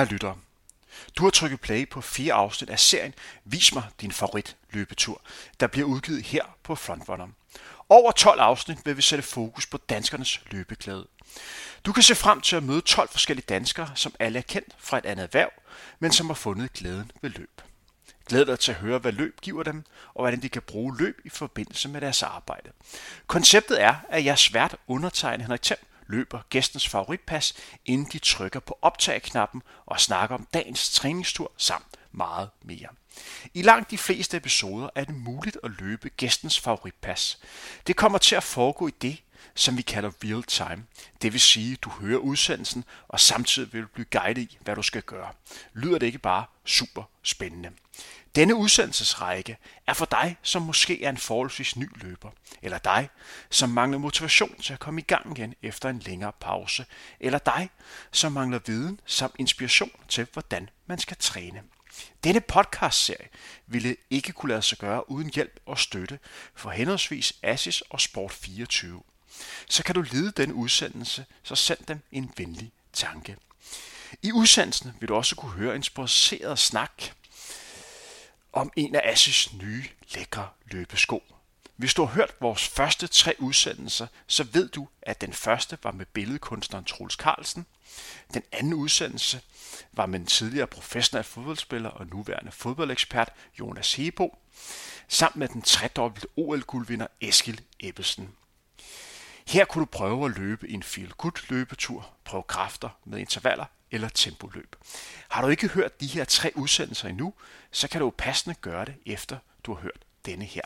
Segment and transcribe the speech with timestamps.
[0.00, 0.36] Kære lyttere,
[1.16, 3.14] du har trykket play på fire afsnit af serien
[3.44, 5.22] Vis mig din favorit løbetur,
[5.60, 7.28] der bliver udgivet her på Frontrunner.
[7.88, 11.06] Over 12 afsnit vil vi sætte fokus på danskernes løbeglæde.
[11.84, 14.98] Du kan se frem til at møde 12 forskellige danskere, som alle er kendt fra
[14.98, 15.50] et andet erhverv,
[15.98, 17.62] men som har fundet glæden ved løb.
[18.26, 21.20] Glæd dig til at høre, hvad løb giver dem, og hvordan de kan bruge løb
[21.24, 22.70] i forbindelse med deres arbejde.
[23.26, 27.54] Konceptet er, at jeg svært undertegner Henrik Thiem løber gæstens favoritpas,
[27.86, 32.88] inden de trykker på optag-knappen og snakker om dagens træningstur samt meget mere.
[33.54, 37.38] I langt de fleste episoder er det muligt at løbe gæstens favoritpas.
[37.86, 39.22] Det kommer til at foregå i det,
[39.54, 40.84] som vi kalder real time.
[41.22, 44.76] Det vil sige, at du hører udsendelsen, og samtidig vil du blive guidet i, hvad
[44.76, 45.32] du skal gøre.
[45.74, 47.70] Lyder det ikke bare super spændende?
[48.34, 52.30] Denne udsendelsesrække er for dig, som måske er en forholdsvis ny løber,
[52.62, 53.08] eller dig,
[53.50, 56.86] som mangler motivation til at komme i gang igen efter en længere pause,
[57.20, 57.70] eller dig,
[58.12, 61.62] som mangler viden samt inspiration til, hvordan man skal træne.
[62.24, 63.28] Denne podcastserie
[63.66, 66.18] ville ikke kunne lade sig gøre uden hjælp og støtte
[66.54, 68.86] for henholdsvis Assis og Sport24.
[69.68, 73.36] Så kan du lide den udsendelse, så send dem en venlig tanke.
[74.22, 77.02] I udsendelsen vil du også kunne høre en sponsoreret snak
[78.52, 79.84] om en af Ashes nye
[80.14, 81.22] lækre løbesko.
[81.76, 85.90] Hvis du har hørt vores første tre udsendelser, så ved du, at den første var
[85.90, 87.66] med billedkunstneren Troels Carlsen.
[88.34, 89.40] Den anden udsendelse
[89.92, 94.38] var med den tidligere professionel fodboldspiller og nuværende fodboldekspert Jonas Hebo,
[95.08, 98.28] samt med den tredobbelte OL-guldvinder Eskil Ebbesen.
[99.46, 104.08] Her kunne du prøve at løbe en feel good løbetur, prøve kræfter med intervaller eller
[104.08, 104.76] tempoløb.
[105.28, 107.34] Har du ikke hørt de her tre udsendelser endnu,
[107.70, 110.62] så kan du jo passende gøre det efter du har hørt denne her.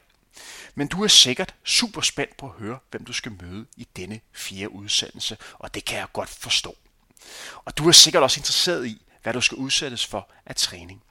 [0.75, 4.21] Men du er sikkert super spændt på at høre, hvem du skal møde i denne
[4.33, 6.77] fjerde udsendelse, og det kan jeg godt forstå.
[7.65, 11.03] Og du er sikkert også interesseret i, hvad du skal udsættes for af træning.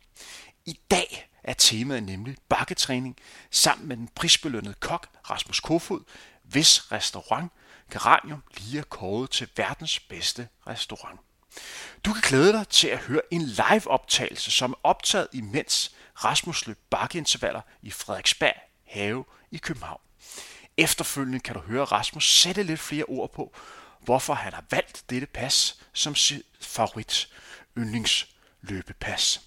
[0.65, 3.17] I dag er temaet nemlig bakketræning
[3.51, 6.03] sammen med den prisbelønnede kok Rasmus Kofod,
[6.43, 7.51] hvis restaurant
[7.91, 11.19] Geranium lige er kåret til verdens bedste restaurant.
[12.05, 16.77] Du kan glæde dig til at høre en live-optagelse, som er optaget imens Rasmus løb
[16.89, 18.55] bakkeintervaller i Frederiksberg
[18.87, 20.01] Have i København.
[20.77, 23.55] Efterfølgende kan du høre Rasmus sætte lidt flere ord på,
[23.99, 27.29] hvorfor han har valgt dette pas som sit favorit
[27.77, 29.41] yndlingsløbepas.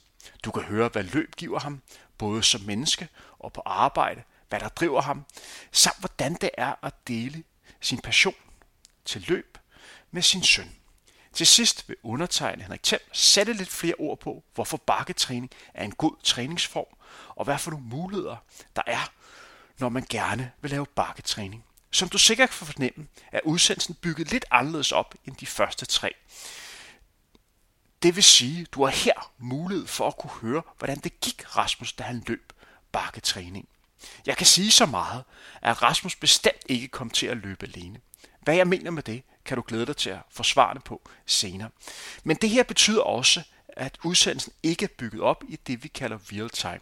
[0.44, 1.82] Du kan høre, hvad løb giver ham,
[2.18, 5.24] både som menneske og på arbejde, hvad der driver ham,
[5.72, 7.42] samt hvordan det er at dele
[7.80, 8.34] sin passion
[9.04, 9.58] til løb
[10.10, 10.76] med sin søn.
[11.36, 15.92] Til sidst vil undertegne Henrik Thiem sætte lidt flere ord på, hvorfor bakketræning er en
[15.92, 16.96] god træningsform,
[17.28, 18.36] og hvad for nogle muligheder
[18.76, 19.12] der er,
[19.78, 21.64] når man gerne vil lave bakketræning.
[21.90, 26.14] Som du sikkert kan fornemme, er udsendelsen bygget lidt anderledes op end de første tre.
[28.02, 31.92] Det vil sige, du har her mulighed for at kunne høre, hvordan det gik Rasmus,
[31.92, 32.52] da han løb
[32.92, 33.68] bakketræning.
[34.26, 35.24] Jeg kan sige så meget,
[35.62, 38.00] at Rasmus bestemt ikke kom til at løbe alene.
[38.40, 41.70] Hvad jeg mener med det, kan du glæde dig til at forsvare det på senere.
[42.24, 46.18] Men det her betyder også, at udsendelsen ikke er bygget op i det, vi kalder
[46.32, 46.80] real time.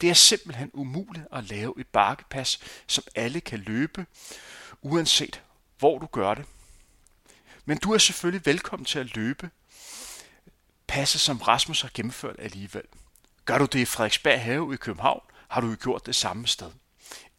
[0.00, 4.06] Det er simpelthen umuligt at lave et bakkepas, som alle kan løbe,
[4.82, 5.42] uanset
[5.78, 6.44] hvor du gør det.
[7.64, 9.50] Men du er selvfølgelig velkommen til at løbe
[10.86, 12.84] passet, som Rasmus har gennemført alligevel.
[13.44, 16.70] Gør du det i Frederiksberg Have i København, har du jo gjort det samme sted.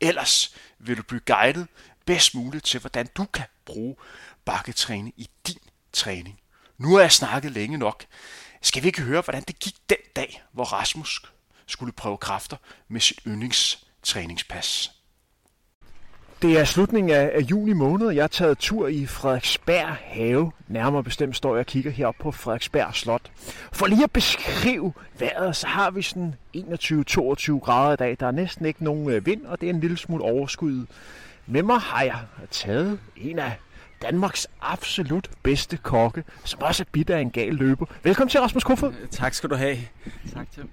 [0.02, 1.68] Ellers vil du blive guidet
[2.06, 3.96] bedst muligt til, hvordan du kan bruge
[4.50, 5.60] bakketræne i din
[5.94, 6.40] træning.
[6.78, 8.06] Nu har jeg snakket længe nok.
[8.62, 11.22] Skal vi ikke høre, hvordan det gik den dag, hvor Rasmus
[11.66, 12.58] skulle prøve kræfter
[12.88, 14.92] med sit yndlingstræningspas?
[16.42, 18.10] Det er slutningen af, juni måned.
[18.10, 20.52] Jeg har taget tur i Frederiksberg Have.
[20.68, 23.32] Nærmere bestemt står jeg og kigger herop på Frederiksberg Slot.
[23.72, 28.18] For lige at beskrive vejret, så har vi sådan 21-22 grader i dag.
[28.20, 30.88] Der er næsten ikke nogen øh, vind, og det er en lille smule overskyet.
[31.46, 32.20] Med mig har jeg
[32.52, 33.58] taget en af
[34.02, 37.86] Danmarks absolut bedste kokke, som også er bidt af en gal løber.
[38.04, 38.94] Velkommen til, Rasmus Kofod.
[39.02, 39.78] Øh, tak skal du have.
[40.34, 40.64] Tak til.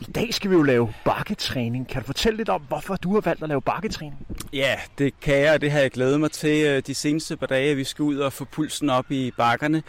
[0.00, 1.88] I dag skal vi jo lave bakketræning.
[1.88, 4.26] Kan du fortælle lidt om, hvorfor du har valgt at lave bakketræning?
[4.56, 7.46] Ja, det kan jeg, og det har jeg glædet mig til øh, de seneste par
[7.46, 7.74] dage.
[7.74, 9.82] Vi skal ud og få pulsen op i bakkerne.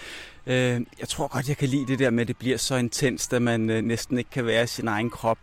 [0.47, 3.33] Øh, jeg tror godt, jeg kan lide det der med, at det bliver så intens,
[3.33, 5.37] at man øh, næsten ikke kan være i sin egen krop.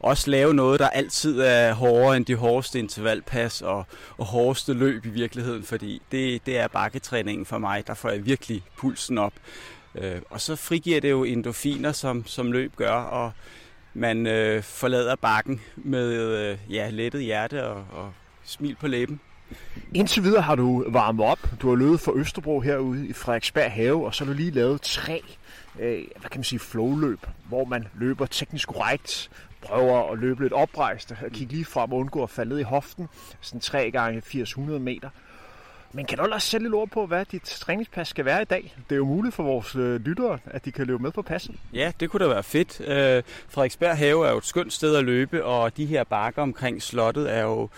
[0.00, 3.84] Også lave noget, der altid er hårdere end de hårdeste intervallpas og,
[4.18, 7.86] og hårdeste løb i virkeligheden, fordi det, det er bakketræningen for mig.
[7.86, 9.34] Der får jeg virkelig pulsen op.
[10.30, 13.32] Og så frigiver det jo endorfiner, som, som løb gør, og
[13.94, 18.12] man øh, forlader bakken med øh, ja, lettet hjerte og, og
[18.48, 19.20] smil på læben.
[19.94, 21.38] Indtil videre har du varmet op.
[21.62, 24.82] Du har løbet for Østerbro herude i Frederiksberg Have, og så har du lige lavet
[24.82, 25.22] tre
[25.78, 29.30] øh, hvad kan man sige, flowløb, hvor man løber teknisk korrekt,
[29.60, 32.62] prøver at løbe lidt oprejst, og kigge lige frem og undgå at falde ned i
[32.62, 33.08] hoften,
[33.40, 35.10] sådan 3 gange 800 meter.
[35.92, 38.74] Men kan du også sætte lidt ord på, hvad dit træningspas skal være i dag?
[38.88, 41.60] Det er jo muligt for vores øh, lyttere, at de kan løbe med på passen.
[41.72, 42.80] Ja, det kunne da være fedt.
[42.80, 46.82] Øh, Frederiksberg Have er jo et skønt sted at løbe, og de her bakker omkring
[46.82, 47.68] slottet er jo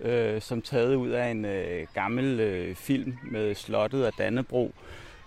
[0.00, 4.74] øh, som taget ud af en øh, gammel øh, film med slottet og Dannebro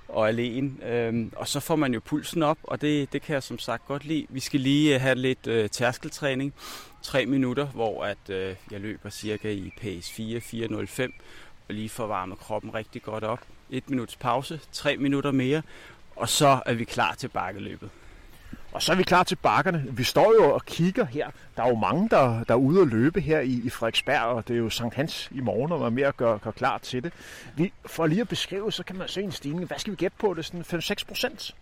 [0.07, 0.71] og alene.
[0.85, 3.85] Øhm, og så får man jo pulsen op, og det, det kan jeg som sagt
[3.85, 4.25] godt lide.
[4.29, 6.53] Vi skal lige øh, have lidt øh, tærskeltræning.
[7.01, 11.03] Tre minutter, hvor at øh, jeg løber cirka i pace 4, 4.05,
[11.67, 13.39] og lige får varmet kroppen rigtig godt op.
[13.69, 15.61] Et minuts pause, tre minutter mere,
[16.15, 17.89] og så er vi klar til bakkeløbet.
[18.77, 19.85] Og så er vi klar til bakkerne.
[19.91, 21.29] Vi står jo og kigger her.
[21.55, 24.47] Der er jo mange, der, der er ude at løbe her i, i Frederiksberg, og
[24.47, 26.77] det er jo Sankt Hans i morgen, og man er mere at gøre, gøre klar
[26.77, 27.13] til det.
[27.55, 29.67] Vi, for lige at beskrive, så kan man se en stigning.
[29.67, 30.33] Hvad skal vi gætte på?
[30.33, 31.55] Det er sådan 5-6 procent.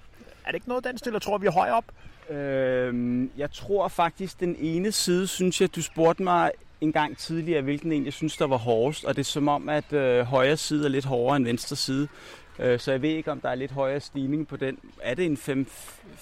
[0.45, 1.85] Er det ikke noget, den stiller, tror vi er højere op?
[2.29, 6.51] Øhm, jeg tror faktisk, den ene side, synes jeg, du spurgte mig
[6.81, 9.05] en gang tidligere, hvilken en jeg synes, der var hårdest.
[9.05, 12.07] Og det er som om, at øh, højre side er lidt hårdere end venstre side.
[12.59, 14.77] Øh, så jeg ved ikke, om der er lidt højere stigning på den.
[15.01, 15.67] Er det en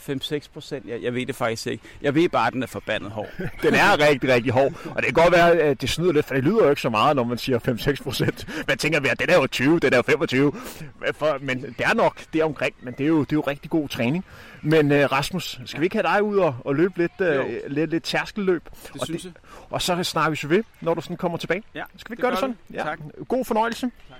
[0.09, 0.87] 5-6 procent?
[0.87, 1.83] Jeg, jeg ved det faktisk ikke.
[2.01, 3.29] Jeg ved bare, at den er forbandet hård.
[3.63, 4.73] den er rigtig, rigtig hård.
[4.85, 6.89] Og det kan godt være, at det snyder lidt, for det lyder jo ikke så
[6.89, 8.47] meget, når man siger 5-6 procent.
[8.67, 10.53] Man tænker, at den er jo 20, den er jo 25.
[11.13, 13.71] For, men det er nok det omkring, men det er jo, det er jo rigtig
[13.71, 14.25] god træning.
[14.61, 17.27] Men uh, Rasmus, skal vi ikke have dig ud og, og løbe lidt, uh,
[17.67, 18.63] lidt, lidt tærskelløb?
[18.65, 19.65] Det og, synes det, jeg.
[19.69, 21.63] og så snakker vi så ved, når du sådan kommer tilbage.
[21.75, 22.57] Ja, skal vi det gøre det sådan?
[22.73, 22.83] Ja.
[22.83, 22.99] Tak.
[23.27, 23.91] God fornøjelse.
[24.09, 24.17] Tak.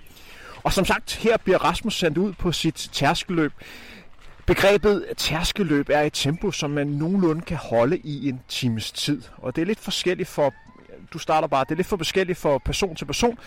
[0.64, 3.52] Og som sagt, her bliver Rasmus sendt ud på sit tærskelløb.
[4.46, 9.22] Begrebet tærskelløb er et tempo, som man nogenlunde kan holde i en times tid.
[9.38, 10.54] Og det er lidt forskelligt for
[11.14, 11.64] du starter bare.
[11.64, 13.38] Det er lidt for forskelligt for person til person,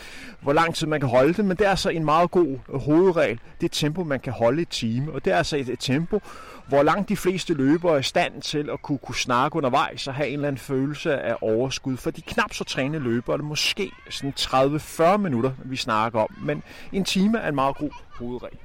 [0.40, 2.80] hvor lang tid man kan holde det, men det er altså en meget god øh,
[2.80, 3.40] hovedregel.
[3.60, 6.20] Det er tempo, man kan holde i time, og det er altså et, et tempo,
[6.68, 10.14] hvor langt de fleste løbere er i stand til at kunne, kunne snakke undervejs og
[10.14, 11.96] have en eller anden følelse af overskud.
[11.96, 16.28] For de knap så trænede løbere er det måske sådan 30-40 minutter, vi snakker om,
[16.42, 18.58] men en time er en meget god hovedregel.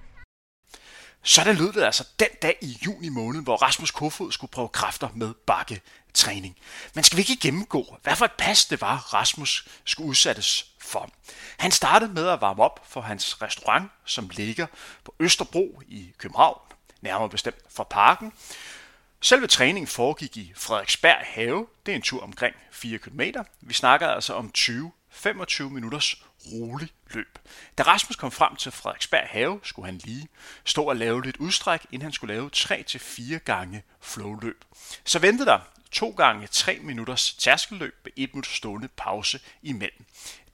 [1.23, 5.09] Sådan lød det altså den dag i juni måned, hvor Rasmus Kofod skulle prøve kræfter
[5.15, 6.57] med bakketræning.
[6.93, 11.09] Men skal vi ikke gennemgå, hvad for et pas det var, Rasmus skulle udsættes for?
[11.57, 14.67] Han startede med at varme op for hans restaurant, som ligger
[15.03, 16.59] på Østerbro i København,
[17.01, 18.33] nærmere bestemt fra parken.
[19.21, 21.67] Selve træningen foregik i Frederiksberg Have.
[21.85, 23.21] Det er en tur omkring 4 km.
[23.61, 26.15] Vi snakker altså om 20-25 minutters
[26.45, 27.39] rolig løb.
[27.77, 30.27] Da Rasmus kom frem til Frederiksberg Have, skulle han lige
[30.65, 34.65] stå og lave lidt udstræk, inden han skulle lave 3-4 gange flowløb.
[35.05, 35.59] Så ventede der
[35.91, 40.05] to gange 3 minutters tærskelløb med 1 minut stående pause imellem.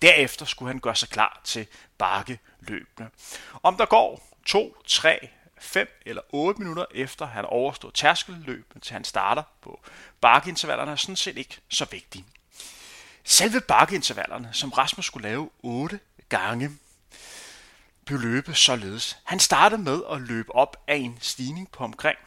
[0.02, 1.68] Derefter skulle han gøre sig klar til
[1.98, 3.10] bakkeløbene.
[3.64, 5.30] Om der går 2, 3,
[5.60, 9.84] 5 eller 8 minutter efter han overstået tærskelløbet, til han starter på
[10.22, 12.26] bakkeintervallerne, er sådan set ikke så vigtigt.
[13.30, 16.72] Selve bakkeintervallerne, som Rasmus skulle lave 8 gange,
[18.06, 19.18] blev løbet således.
[19.24, 22.18] Han startede med at løbe op af en stigning på omkring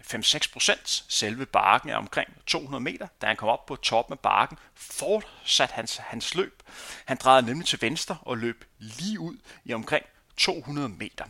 [0.00, 1.04] 5-6 procent.
[1.08, 3.06] Selve bakken er omkring 200 meter.
[3.20, 6.62] Da han kom op på toppen af bakken, fortsatte hans, hans løb.
[7.04, 10.06] Han drejede nemlig til venstre og løb lige ud i omkring
[10.36, 11.24] 200 meter.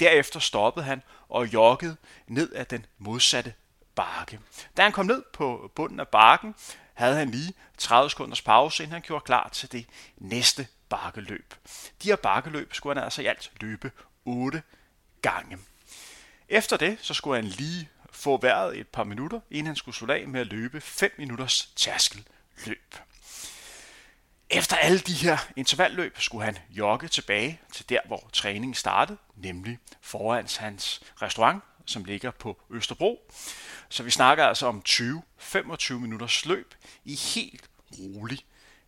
[0.00, 1.96] Derefter stoppede han og joggede
[2.26, 3.54] ned ad den modsatte
[3.94, 4.40] bakke.
[4.76, 6.54] Da han kom ned på bunden af bakken,
[6.96, 9.86] havde han lige 30 sekunders pause, inden han gjorde klar til det
[10.16, 11.54] næste bakkeløb.
[12.02, 13.90] De her bakkeløb skulle han altså i alt løbe
[14.24, 14.62] 8
[15.22, 15.58] gange.
[16.48, 20.12] Efter det, så skulle han lige få vejret et par minutter, inden han skulle slå
[20.12, 22.96] af med at løbe 5 minutters tærskelløb.
[24.50, 29.78] Efter alle de her intervalløb skulle han jogge tilbage til der, hvor træningen startede, nemlig
[30.00, 33.32] foran hans restaurant, som ligger på Østerbro.
[33.88, 36.74] Så vi snakker altså om 20-25 minutters løb
[37.04, 38.38] i helt rolig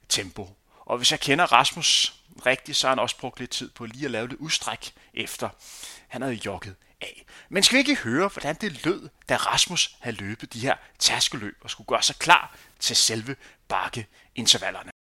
[0.09, 0.57] tempo.
[0.81, 2.15] Og hvis jeg kender Rasmus
[2.47, 5.49] rigtigt, så har han også brugt lidt tid på lige at lave lidt udstræk efter
[6.09, 7.25] han havde jogget af.
[7.49, 11.57] Men skal vi ikke høre, hvordan det lød, da Rasmus havde løbet de her taskeløb
[11.61, 13.37] og skulle gøre sig klar til selve
[13.69, 14.91] bakkeintervallerne?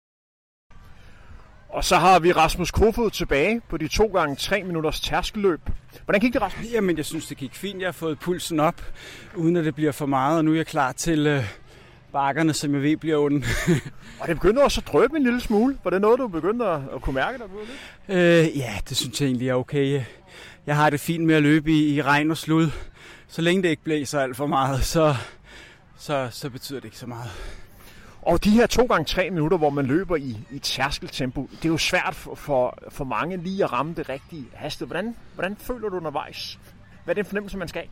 [1.68, 5.60] Og så har vi Rasmus Kofod tilbage på de to gange tre minutters tærskelløb.
[6.04, 6.66] Hvordan gik det, Rasmus?
[6.72, 7.80] Jamen, jeg synes, det gik fint.
[7.80, 8.82] Jeg har fået pulsen op,
[9.34, 11.44] uden at det bliver for meget, og nu er jeg klar til øh,
[12.12, 13.46] bakkerne, som jeg ved bliver onde.
[14.20, 15.78] og det begynder også at drøbe en lille smule.
[15.84, 17.60] Var det noget, du begyndte at, at kunne mærke dig på
[18.08, 18.18] lidt?
[18.18, 20.02] Øh, ja, det synes jeg egentlig er okay.
[20.66, 22.70] Jeg har det fint med at løbe i, i regn og slud.
[23.28, 25.16] Så længe det ikke blæser alt for meget, så,
[25.98, 27.30] så, så betyder det ikke så meget.
[28.28, 31.68] Og de her to gange tre minutter, hvor man løber i, i tærskeltempo, det er
[31.68, 34.86] jo svært for, for, for mange lige at ramme det rigtige hastighed.
[34.88, 36.58] Hvordan, hvordan føler du undervejs?
[37.04, 37.90] Hvad er den fornemmelse, man skal have?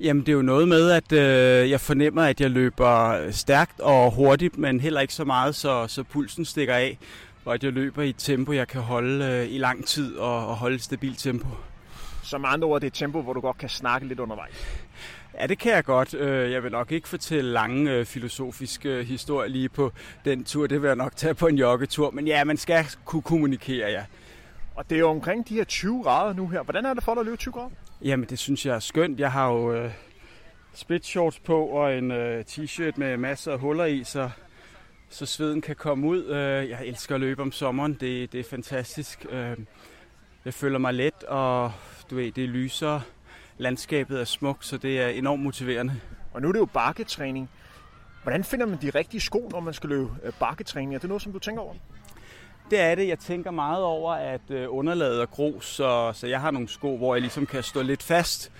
[0.00, 4.12] Jamen det er jo noget med, at øh, jeg fornemmer, at jeg løber stærkt og
[4.12, 6.98] hurtigt, men heller ikke så meget, så, så pulsen stikker af.
[7.44, 10.46] Og at jeg løber i et tempo, jeg kan holde øh, i lang tid og,
[10.46, 11.48] og holde et stabilt tempo.
[12.22, 14.54] Så med andre ord, det er et tempo, hvor du godt kan snakke lidt undervejs?
[15.40, 16.14] Ja, det kan jeg godt.
[16.14, 19.92] Øh, jeg vil nok ikke fortælle lange øh, filosofiske historier lige på
[20.24, 20.66] den tur.
[20.66, 22.10] Det vil jeg nok tage på en joggetur.
[22.10, 24.04] Men ja, man skal kunne kommunikere, ja.
[24.74, 26.62] Og det er jo omkring de her 20 grader nu her.
[26.62, 27.70] Hvordan er det for dig at løbe 20 grader?
[28.02, 29.20] Jamen, det synes jeg er skønt.
[29.20, 29.90] Jeg har jo øh,
[30.74, 34.30] split shorts på og en øh, t-shirt med masser af huller i, så,
[35.10, 36.24] så sveden kan komme ud.
[36.24, 37.92] Øh, jeg elsker at løbe om sommeren.
[37.92, 39.26] Det, det er fantastisk.
[39.30, 39.56] Øh,
[40.44, 41.72] jeg føler mig let, og
[42.10, 43.00] du ved, det lyser.
[43.60, 46.00] Landskabet er smukt, så det er enormt motiverende.
[46.32, 47.50] Og nu er det jo bakketræning.
[48.22, 50.94] Hvordan finder man de rigtige sko, når man skal løbe øh, bakketræning?
[50.94, 51.74] Er det noget, som du tænker over?
[52.70, 53.08] Det er det.
[53.08, 56.96] Jeg tænker meget over, at øh, underlaget er grus, så, så jeg har nogle sko,
[56.96, 58.52] hvor jeg ligesom kan stå lidt fast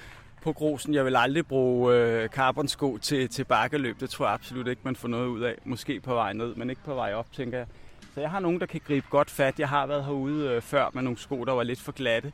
[0.42, 0.94] på grusen.
[0.94, 4.00] Jeg vil aldrig bruge øh, carbonsko til, til bakkeløb.
[4.00, 5.54] Det tror jeg absolut ikke, man får noget ud af.
[5.64, 7.66] Måske på vej ned, men ikke på vej op, tænker jeg.
[8.14, 9.60] Så jeg har nogen, der kan gribe godt fat.
[9.60, 12.32] Jeg har været herude øh, før med nogle sko, der var lidt for glatte.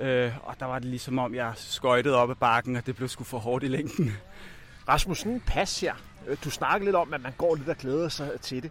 [0.00, 3.08] Øh, og der var det ligesom om, jeg skøjtede op ad bakken, og det blev
[3.08, 4.12] sgu for hårdt i længden.
[4.88, 5.94] Rasmus, sådan pas her.
[6.26, 8.70] Øh, du snakker lidt om, at man går lidt og glæder sig til det.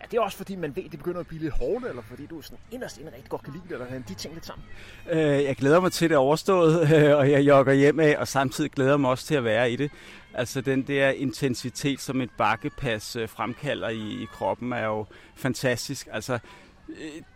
[0.00, 2.26] Er det også fordi, man ved, at det begynder at blive lidt hårdt, eller fordi
[2.26, 4.64] du sådan inderst inde rigtig godt kan lide det, eller de ting lidt sammen?
[5.10, 6.80] Øh, jeg glæder mig til det overstået,
[7.18, 9.90] og jeg jogger hjem af, og samtidig glæder mig også til at være i det.
[10.34, 16.08] Altså den der intensitet, som et bakkepas øh, fremkalder i, i kroppen, er jo fantastisk.
[16.12, 16.38] Altså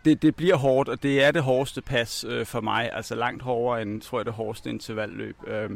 [0.05, 2.91] det, det bliver hårdt, og det er det hårdeste pas øh, for mig.
[2.93, 5.35] Altså langt hårdere end, tror jeg, det hårdeste intervalløb.
[5.47, 5.69] Øh,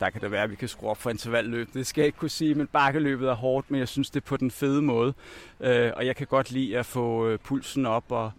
[0.00, 1.74] der kan det være, at vi kan skrue op for intervalløb.
[1.74, 4.24] Det skal jeg ikke kunne sige, men bakkeløbet er hårdt, men jeg synes, det er
[4.24, 5.14] på den fede måde.
[5.60, 8.32] Øh, og jeg kan godt lide at få øh, pulsen op og,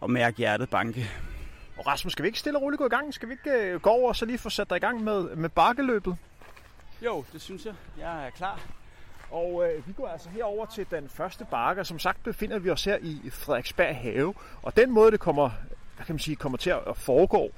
[0.00, 1.10] og mærke hjertet banke.
[1.78, 3.14] Og Rasmus, skal vi ikke stille og roligt gå i gang?
[3.14, 5.36] Skal vi ikke øh, gå over og så lige få sat dig i gang med,
[5.36, 6.16] med bakkeløbet?
[7.04, 7.74] Jo, det synes jeg.
[7.98, 8.60] Jeg er klar.
[9.30, 11.84] Og øh, vi går altså herover til den første bakke.
[11.84, 14.34] Som sagt befinder vi os her i Frederiksberg Have.
[14.62, 15.50] Og den måde, det kommer,
[15.96, 17.50] hvad kan man sige, kommer til at foregå,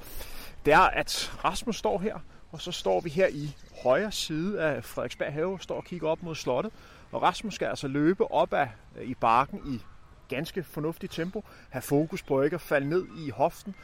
[0.64, 2.18] det er, at Rasmus står her,
[2.52, 6.22] og så står vi her i højre side af Frederiksberg Have, står og kigger op
[6.22, 6.72] mod slottet.
[7.12, 8.66] Og Rasmus skal altså løbe op ad,
[8.98, 9.80] øh, i bakken i
[10.28, 13.74] ganske fornuftigt tempo, have fokus på ikke at falde ned i hoften.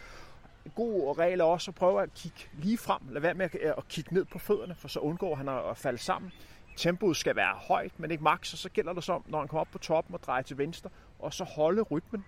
[0.75, 3.01] God regel er også at prøve at kigge lige frem.
[3.11, 5.99] Lad være med at øh, kigge ned på fødderne, for så undgår han at falde
[5.99, 6.33] sammen.
[6.77, 9.61] Tempoet skal være højt, men ikke maks, og så gælder det så, når han kommer
[9.61, 12.25] op på toppen og drejer til venstre, og så holde rytmen.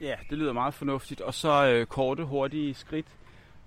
[0.00, 1.20] Ja, det lyder meget fornuftigt.
[1.20, 3.06] Og så øh, korte, hurtige skridt.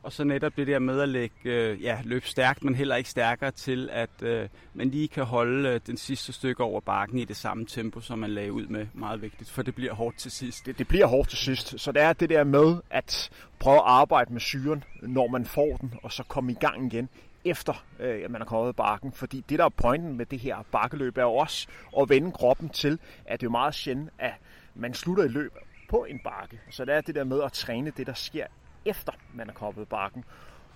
[0.03, 3.09] Og så netop det der med at lægge, øh, ja, løbe stærkt, men heller ikke
[3.09, 7.25] stærkere til, at øh, man lige kan holde øh, den sidste stykke over bakken i
[7.25, 8.87] det samme tempo, som man lagde ud med.
[8.93, 10.65] Meget vigtigt, for det bliver hårdt til sidst.
[10.65, 11.79] Det, det bliver hårdt til sidst.
[11.79, 13.29] Så det er det der med at
[13.59, 17.09] prøve at arbejde med syren, når man får den, og så komme i gang igen
[17.45, 19.11] efter øh, at man er kommet bakken.
[19.11, 21.67] Fordi det, der er pointen med det her bakkeløb, er jo også
[21.99, 24.33] at vende kroppen til, at det er jo meget sjældent, at
[24.75, 25.57] man slutter i løb
[25.89, 26.59] på en bakke.
[26.69, 28.45] Så det er det der med at træne det, der sker
[28.85, 30.23] efter man er kommet bakken.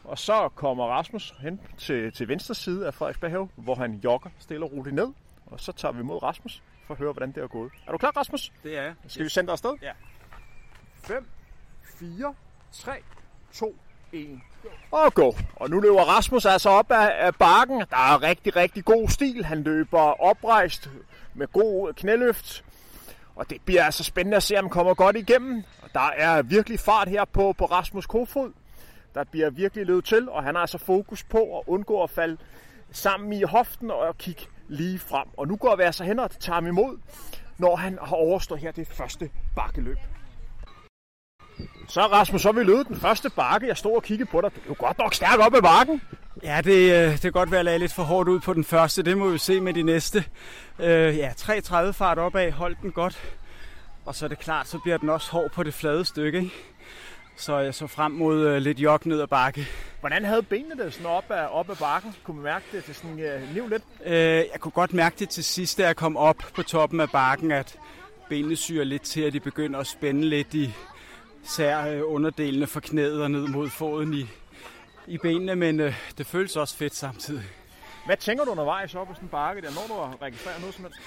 [0.03, 4.65] Og så kommer Rasmus hen til, til venstre side af Frederiksberg hvor han jogger stille
[4.65, 5.13] og roligt ned.
[5.45, 7.71] Og så tager vi mod Rasmus for at høre, hvordan det er gået.
[7.87, 8.51] Er du klar, Rasmus?
[8.63, 8.93] Det er jeg.
[9.07, 9.73] Skal vi sende dig afsted?
[9.81, 9.91] Ja.
[10.95, 11.27] 5,
[11.99, 12.35] 4,
[12.71, 12.91] 3,
[13.51, 13.75] 2,
[14.11, 14.41] 1
[14.91, 15.35] og gå.
[15.55, 17.79] Og nu løber Rasmus altså op af, af bakken.
[17.79, 19.45] Der er rigtig, rigtig god stil.
[19.45, 20.89] Han løber oprejst
[21.33, 22.63] med god knæløft.
[23.35, 25.63] Og det bliver altså spændende at se, om han kommer godt igennem.
[25.81, 28.51] Og der er virkelig fart her på, på Rasmus Kofod.
[29.15, 32.37] Der bliver virkelig løbet til, og han har altså fokus på at undgå at falde
[32.91, 35.27] sammen i hoften og kigge lige frem.
[35.37, 36.97] Og nu går vi altså hen og tager ham imod,
[37.57, 39.97] når han har overstået her det første bakkeløb.
[41.87, 43.67] Så Rasmus, så er vi løbet den første bakke.
[43.67, 44.51] Jeg stod og kiggede på dig.
[44.55, 46.01] Du er jo godt nok stærk op ad bakken.
[46.43, 48.53] Ja, det, øh, det kan godt være, at jeg lagde lidt for hårdt ud på
[48.53, 49.03] den første.
[49.03, 50.23] Det må vi se med de næste.
[50.79, 52.51] Øh, ja, 3.30 fart opad.
[52.51, 53.19] Hold den godt.
[54.05, 56.37] Og så er det klart, så bliver den også hård på det flade stykke.
[56.37, 56.51] Ikke?
[57.37, 59.67] Så jeg så frem mod øh, lidt jog ned ad bakke.
[59.99, 62.15] Hvordan havde benene det sådan op ad, op ad bakken?
[62.23, 63.83] Kunne man mærke det til sådan øh, liv lidt?
[64.05, 67.09] Øh, jeg kunne godt mærke det til sidst, da jeg kom op på toppen af
[67.09, 67.77] bakken, at
[68.29, 70.73] benene syrer lidt til, at de begynder at spænde lidt i,
[71.47, 74.25] især øh, underdelene fra knæet og ned mod foden i,
[75.07, 77.43] i benene, men øh, det føles også fedt samtidig.
[78.05, 80.75] Hvad tænker du undervejs op på sådan en bakke der, når du har registreret noget
[80.75, 80.99] som helst?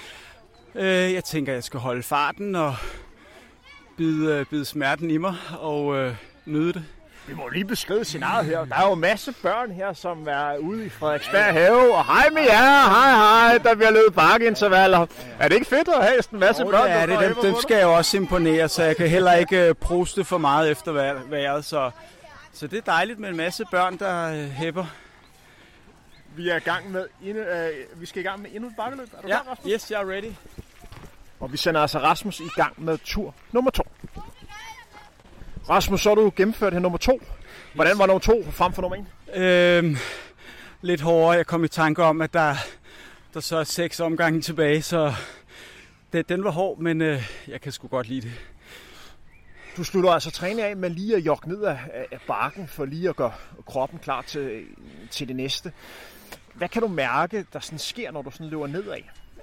[0.75, 2.75] Øh, jeg tænker, at jeg skal holde farten og
[3.97, 6.85] bide, øh, bide smerten i mig og øh, nyde det.
[7.31, 8.65] Vi må lige beskrive scenariet her.
[8.65, 11.95] Der er jo masse børn her, som er ude i Frederiksberg Have.
[11.95, 15.05] Og hej med jer, hej hej, der bliver løbet bakkeintervaller.
[15.39, 16.83] Er det ikke fedt at have sådan en masse Oh, børn?
[16.85, 17.19] det er det.
[17.19, 20.37] Dem, dem skal jeg jo også imponere, så jeg kan heller ikke øh, proste for
[20.37, 21.65] meget efter vejr- vejret.
[21.65, 21.91] Så,
[22.53, 24.85] så det er dejligt med en masse børn, der øh, hæpper.
[26.35, 29.07] Vi er i gang med endnu, øh, vi skal i gang med endnu et bakkeløb.
[29.17, 29.71] Er du Ja, klar, Rasmus?
[29.73, 30.31] yes, jeg er ready.
[31.39, 33.83] Og vi sender altså Rasmus i gang med tur nummer to.
[35.69, 37.21] Rasmus, så har du gennemført her nummer to.
[37.73, 39.07] Hvordan var nummer to frem for nummer en?
[39.43, 39.97] Øhm,
[40.81, 41.31] lidt hårdere.
[41.31, 42.55] Jeg kom i tanke om, at der,
[43.33, 45.13] der så er seks omgange tilbage, så
[46.13, 48.31] det, den var hård, men øh, jeg kan sgu godt lide det.
[49.77, 51.79] Du slutter altså træning af med lige at jogge ned af,
[52.11, 53.33] af- bakken, for lige at gøre
[53.65, 54.63] kroppen klar til,
[55.11, 55.71] til det næste.
[56.53, 58.97] Hvad kan du mærke, der sådan sker, når du sådan løber nedad?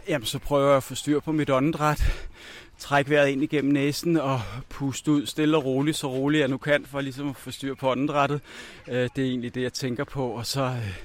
[0.08, 2.02] Jamen, så prøver jeg at få styr på mit åndedræt.
[2.78, 6.58] Træk vejret ind igennem næsen og puste ud stille og roligt, så roligt jeg nu
[6.58, 8.40] kan, for ligesom at få styr på åndedrættet.
[8.88, 10.97] Øh, Det er egentlig det, jeg tænker på, og så øh,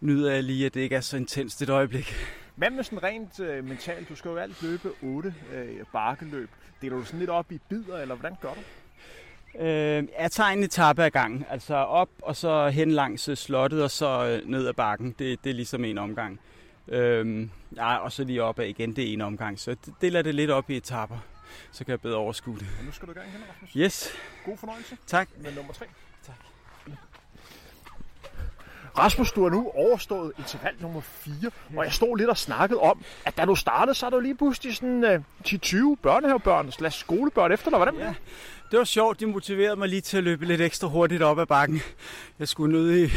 [0.00, 2.14] nyder jeg lige, at det ikke er så intenst et øjeblik.
[2.54, 4.08] Hvad med sådan rent øh, mentalt?
[4.08, 6.50] Du skal jo alt løbe 8 øh, bakkeløb.
[6.82, 8.60] Deler du sådan lidt op i bidder, eller hvordan gør du?
[9.64, 13.82] Øh, jeg tager en etape ad gangen, altså op og så hen langs øh, slottet
[13.82, 15.14] og så ned ad bakken.
[15.18, 16.40] Det, det er ligesom en omgang.
[16.88, 19.60] Øh, ja, og så lige opad igen, det er en omgang.
[19.60, 21.18] Så det deler det lidt op i etapper,
[21.72, 22.66] så kan jeg bedre overskue det.
[22.78, 23.70] Og nu skal du i gang hen, Rasmus.
[23.76, 24.12] Yes,
[24.44, 25.28] God fornøjelse tak.
[25.40, 25.84] med nummer 3.
[26.26, 26.34] Tak.
[28.98, 33.02] Rasmus, du har nu overstået interval nummer 4, og jeg stod lidt og snakkede om,
[33.24, 37.52] at da du startede, så er jo lige pludselig sådan øh, 10-20 børnehavebørn slash skolebørn
[37.52, 37.78] efter dig.
[37.78, 37.94] Hvordan?
[37.96, 38.14] Ja.
[38.70, 41.46] Det var sjovt, de motiverede mig lige til at løbe lidt ekstra hurtigt op ad
[41.46, 41.80] bakken.
[42.38, 43.10] Jeg skulle nødig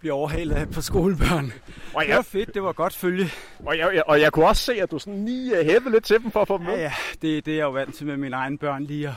[0.00, 1.52] blive overhalet af et par skolebørn.
[1.94, 3.30] Og Det var jeg, fedt, det var godt følge.
[3.66, 6.18] og, jeg, og jeg kunne også se, at du sådan lige øh, hævede lidt til
[6.22, 6.74] dem for at få dem med.
[6.74, 6.92] Ja, ja,
[7.22, 9.14] det, det er jeg jo vant til med mine egne børn, lige at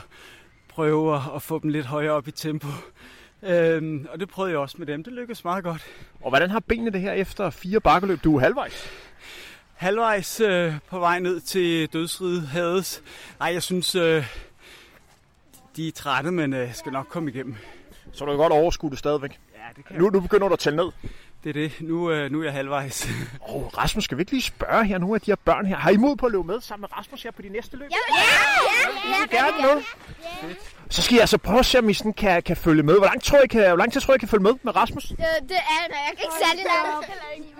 [0.68, 2.68] prøve at, at få dem lidt højere op i tempo.
[3.42, 5.04] Øhm, og det prøvede jeg også med dem.
[5.04, 5.82] Det lykkedes meget godt.
[6.20, 8.24] Og hvordan har benene det her efter fire bakkeløb?
[8.24, 8.90] Du er halvvejs.
[9.74, 13.02] Halvvejs øh, på vej ned til dødsriget Hades.
[13.40, 14.26] Nej, jeg synes, øh,
[15.76, 17.56] de er trætte, men øh, skal nok komme igennem.
[18.12, 19.40] Så du kan godt overskue det stadigvæk.
[19.54, 20.92] Ja, det kan Nu, nu begynder du at tælle ned.
[21.44, 21.72] Det er det.
[21.80, 23.08] Nu, øh, nu er jeg halvvejs.
[23.48, 25.76] Oh, Rasmus, skal vi ikke lige spørge her nogle af de her børn her?
[25.76, 27.90] Har I mod på at løbe med sammen med Rasmus her på de næste løb?
[27.90, 29.82] Ja, ja, ja, gerne med.
[30.96, 32.94] Så skal jeg altså prøve at se, om I sådan kan, kan følge med.
[32.98, 35.04] Hvor lang, tror I kan, hvor lang tid tror I kan følge med med Rasmus?
[35.04, 35.16] Det,
[35.52, 37.08] det er jeg kan ikke særlig langt.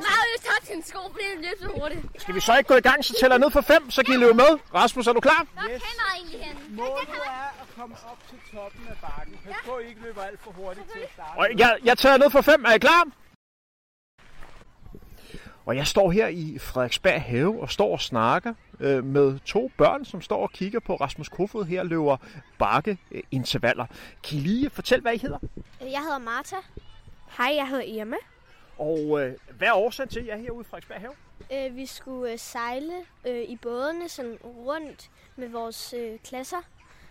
[0.08, 2.02] Mario tager sin sko, fordi det løb så hurtigt.
[2.22, 4.14] Skal vi så ikke gå i gang, så tæller jeg ned fra 5, så kan
[4.14, 4.50] I løbe med.
[4.74, 5.46] Rasmus, er du klar?
[5.52, 5.82] Hvor yes.
[6.00, 6.56] man egentlig hen?
[6.76, 9.34] Målet er at komme op til toppen af bakken.
[9.46, 11.38] Pas på, at I ikke løber alt for hurtigt til at starte.
[11.40, 12.64] Og jeg, jeg tager ned fra 5.
[12.64, 13.02] Er I klar?
[15.66, 20.04] Og jeg står her i Frederiksberg Have og står og snakker øh, med to børn,
[20.04, 22.16] som står og kigger på Rasmus Kofod her løber
[22.58, 23.86] bakke øh, intervaller.
[24.22, 25.38] Kan I lige fortælle, hvad I hedder?
[25.80, 26.56] Jeg hedder Marta.
[27.36, 28.16] Hej, jeg hedder Irma.
[28.78, 31.14] Og øh, hvad er årsagen til, at jeg er herude i Frederiksberg Have?
[31.52, 32.94] Øh, vi skulle øh, sejle
[33.26, 36.56] øh, i bådene sådan rundt med vores øh, klasser.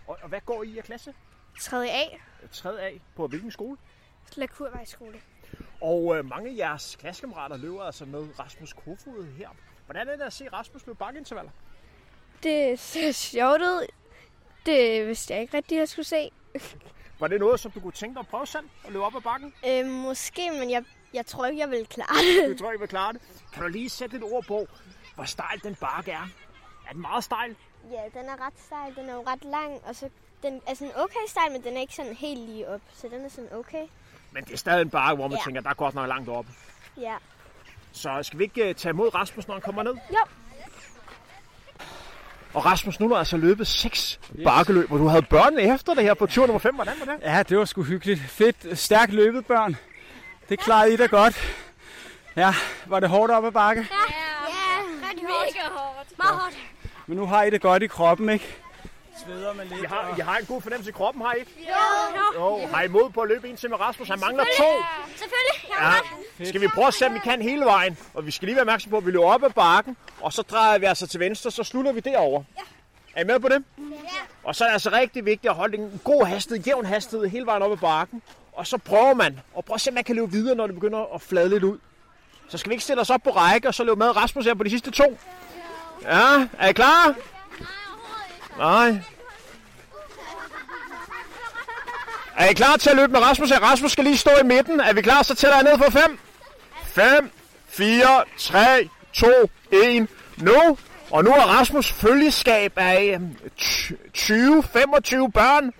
[0.06, 1.14] Og, og hvad går I i af klasse?
[1.60, 1.90] 3.
[1.90, 2.04] A.
[2.52, 2.80] 3.
[2.80, 3.76] A på hvilken skole?
[4.36, 5.20] Lakurvejsskole.
[5.82, 9.48] Og øh, mange af jeres klassekammerater løber altså med Rasmus Kofod her.
[9.84, 11.50] Hvordan er det at se Rasmus løbe bakkeintervaller?
[12.42, 13.86] Det ser sjovt ud.
[14.66, 16.30] Det vidste jeg ikke rigtig, jeg skulle se.
[17.20, 19.20] Var det noget, som du kunne tænke dig at prøve selv at løbe op ad
[19.20, 19.54] bakken?
[19.68, 22.58] Øh, måske, men jeg, jeg tror ikke, jeg vil klare det.
[22.58, 23.20] Du tror, I vil klare det.
[23.52, 24.66] Kan du lige sætte et ord på,
[25.14, 26.28] hvor stejl den bakke er?
[26.88, 27.56] Er den meget stejl?
[27.90, 28.94] Ja, den er ret stejl.
[28.94, 30.08] Den er jo ret lang, og så
[30.42, 32.80] den er sådan okay stejl, men den er ikke sådan helt lige op.
[32.92, 33.86] Så den er sådan okay.
[34.32, 35.44] Men det er stadig en bakke, hvor man Ja.
[35.44, 36.46] tænker, der er godt nok langt op.
[37.00, 37.14] Ja.
[37.92, 39.92] Så skal vi ikke øh, tage imod Rasmus, når han kommer ned?
[40.10, 40.18] Jo.
[42.54, 44.44] Og Rasmus, nu har altså løbet seks yes.
[44.44, 46.74] bakkeløb, og du havde børnene efter det her på tur nummer 5.
[46.74, 47.22] Hvordan var det?
[47.22, 48.20] Ja, det var sgu hyggeligt.
[48.20, 49.76] Fedt, stærkt løbet, børn.
[50.48, 51.40] Det klarede I da godt.
[52.36, 52.54] Ja,
[52.86, 53.80] var det hårdt op ad bakke?
[53.90, 53.96] Ja,
[55.08, 55.54] rigtig hårdt.
[55.56, 56.18] Mega hårdt.
[56.18, 56.56] Meget hårdt.
[57.06, 58.56] Men nu har I det godt i kroppen, ikke?
[59.24, 59.82] Sveder man lidt.
[59.82, 61.52] Jeg har, jeg har en god fornemmelse i kroppen, har I ikke?
[61.68, 62.60] Jo, jo.
[62.60, 64.08] Jo, har I mod på at løbe en til med Rasmus?
[64.08, 64.64] Han mangler to.
[65.16, 65.76] Selvfølgelig.
[66.38, 66.44] Ja.
[66.44, 67.98] Skal vi prøve at se, om vi kan hele vejen?
[68.14, 70.42] Og vi skal lige være opmærksom på, at vi løber op ad bakken, og så
[70.42, 72.42] drejer vi altså til venstre, så slutter vi derover.
[72.56, 72.62] Ja.
[73.14, 73.64] Er I med på det?
[73.78, 73.84] Ja.
[74.44, 77.46] Og så er det altså rigtig vigtigt at holde en god hastighed, jævn hastighed hele
[77.46, 78.22] vejen op ad bakken.
[78.52, 80.74] Og så prøver man, og prøv at se, om man kan løbe videre, når det
[80.74, 81.78] begynder at flade lidt ud.
[82.48, 84.54] Så skal vi ikke stille os op på række, og så løbe med Rasmus her
[84.54, 85.18] på de sidste to.
[86.02, 87.14] Ja, er I klar?
[88.58, 89.02] Nej.
[92.36, 93.52] Er I klar til at løbe med Rasmus?
[93.52, 94.80] Rasmus skal lige stå i midten.
[94.80, 96.18] Er vi klar, så tæller jeg ned for 5.
[96.84, 97.30] 5,
[97.68, 99.26] 4, 3, 2,
[99.70, 100.78] 1, nu.
[101.10, 105.72] Og nu er Rasmus følgeskab af øhm, 20-25 børn.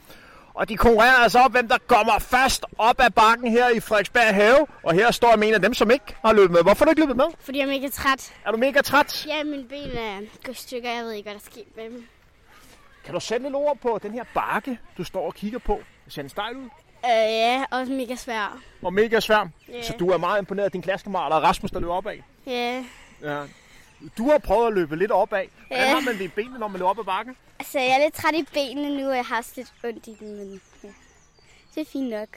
[0.54, 4.34] Og de konkurrerer altså op, hvem der kommer først op ad bakken her i Frederiksberg
[4.34, 4.66] Have.
[4.82, 6.62] Og her står en af dem, som ikke har løbet med.
[6.62, 7.24] Hvorfor har du ikke løbet med?
[7.40, 8.32] Fordi jeg er mega træt.
[8.46, 9.26] Er du mega træt?
[9.26, 10.90] Ja, mine ben er gået stykker.
[10.90, 12.06] Jeg ved ikke, hvad der sker med dem.
[13.04, 15.80] Kan du sætte lidt ord på den her bakke, du står og kigger på?
[16.08, 16.64] Ser den stejl ud?
[17.04, 18.60] Øh, ja, også mega svær.
[18.82, 19.48] Og mega svær.
[19.68, 19.82] Ja.
[19.82, 22.16] Så du er meget imponeret af din klassekammerat Rasmus, der løber opad.
[22.46, 22.84] Ja.
[23.22, 23.42] Ja.
[24.18, 25.44] Du har prøvet at løbe lidt opad.
[25.66, 25.94] Hvordan Ja.
[25.94, 27.36] har man det i benene, når man løber op ad bakken?
[27.58, 30.16] Altså, jeg er lidt træt i benene nu, og jeg har også lidt ondt i
[30.20, 30.88] dem, men ja.
[31.74, 32.28] Det er fint nok.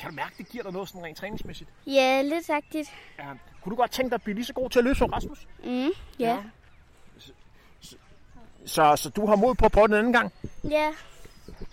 [0.00, 1.70] Kan du mærke, det giver dig noget sådan rent træningsmæssigt?
[1.86, 2.88] Ja, lidt sagtigt.
[3.18, 3.24] Ja.
[3.62, 5.46] Kunne du godt tænke dig at blive lige så god til at løbe som Rasmus?
[5.64, 6.36] Mm, ja.
[8.66, 10.32] Så, så du har mod på at prøve den anden gang?
[10.70, 10.88] Ja.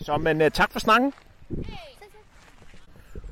[0.02, 1.14] Så men uh, tak for snakken.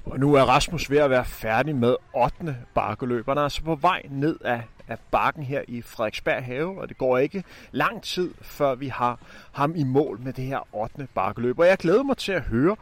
[0.05, 2.57] Og nu er Rasmus ved at være færdig med 8.
[2.73, 3.25] bakkeløb.
[3.27, 6.97] Han er altså på vej ned af, af bakken her i Frederiksberg Have, og det
[6.97, 9.19] går ikke lang tid, før vi har
[9.51, 11.07] ham i mål med det her 8.
[11.13, 11.59] bakkeløb.
[11.59, 12.75] Og jeg glæder mig til at høre,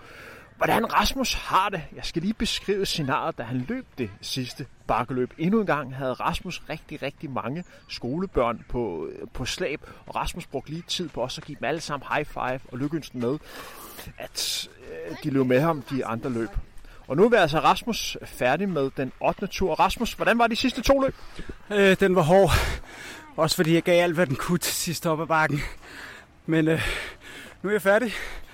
[0.57, 1.81] hvordan Rasmus har det.
[1.95, 5.33] Jeg skal lige beskrive scenariet, da han løb det sidste bakkeløb.
[5.37, 10.69] Endnu en gang havde Rasmus rigtig, rigtig mange skolebørn på, på slæb, og Rasmus brugte
[10.69, 13.39] lige tid på også at give dem alle sammen high five og lykønske med,
[14.17, 14.69] at
[15.09, 16.49] øh, de løb med ham de andre løb.
[17.07, 19.47] Og nu er altså Rasmus færdig med den 8.
[19.47, 19.73] tur.
[19.73, 21.15] Rasmus, hvordan var de sidste to løb?
[21.71, 22.51] Øh, den var hård.
[23.35, 25.59] Også fordi jeg gav alt, hvad den kunne til sidste op ad bakken.
[26.45, 26.81] Men øh,
[27.61, 28.13] nu er jeg færdig.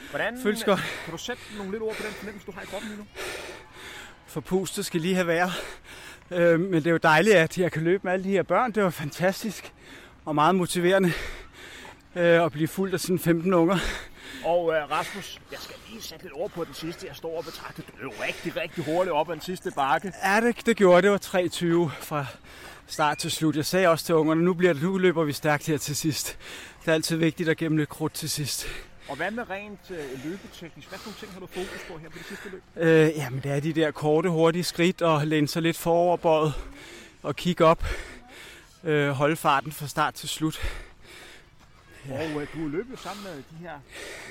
[0.10, 0.80] Hvordan, Føles godt.
[1.06, 3.06] Kan du sætte nogle lidt ord på den fornemmelse, du har i kroppen lige nu?
[4.28, 5.52] For pustet skal lige have været.
[6.32, 8.72] Øh, men det er jo dejligt, at jeg kan løbe med alle de her børn.
[8.72, 9.74] Det var fantastisk
[10.26, 11.12] og meget motiverende
[12.16, 13.78] øh, at blive fuldt af sådan 15 unger.
[14.46, 17.08] Og øh, Rasmus, jeg skal lige sætte lidt ord på den sidste.
[17.08, 20.14] Jeg står og betragter, du løb rigtig, rigtig hurtigt op ad den sidste bakke.
[20.24, 21.12] Ja, det, det gjorde det.
[21.12, 22.26] Var 3.20 fra
[22.88, 23.56] start til slut.
[23.56, 26.38] Jeg sagde også til ungerne, nu, bliver det, nu løber vi stærkt her til sidst.
[26.82, 28.68] Det er altid vigtigt at gemme lidt krudt til sidst.
[29.10, 30.90] Og hvad med rent øh, løbeteknisk?
[30.90, 32.64] Hvad for nogle ting har du fokus på her på det sidste løb?
[32.76, 36.54] Øh, jamen, det er de der korte, hurtige skridt og læne sig lidt foroverbøjet
[37.24, 37.86] og kigge op.
[38.84, 40.62] Øh, holde farten fra start til slut.
[42.10, 42.36] Ja.
[42.36, 43.74] Og øh, du løber jo sammen med de her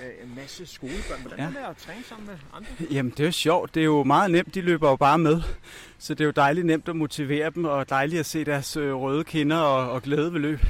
[0.02, 1.20] øh, masse skolebørn.
[1.20, 1.44] Hvordan ja.
[1.44, 2.70] er det at træne sammen med andre?
[2.90, 3.74] Jamen, det er jo sjovt.
[3.74, 4.54] Det er jo meget nemt.
[4.54, 5.42] De løber jo bare med.
[5.98, 8.94] Så det er jo dejligt nemt at motivere dem, og dejligt at se deres øh,
[8.94, 10.60] røde kinder og, og glæde ved løb.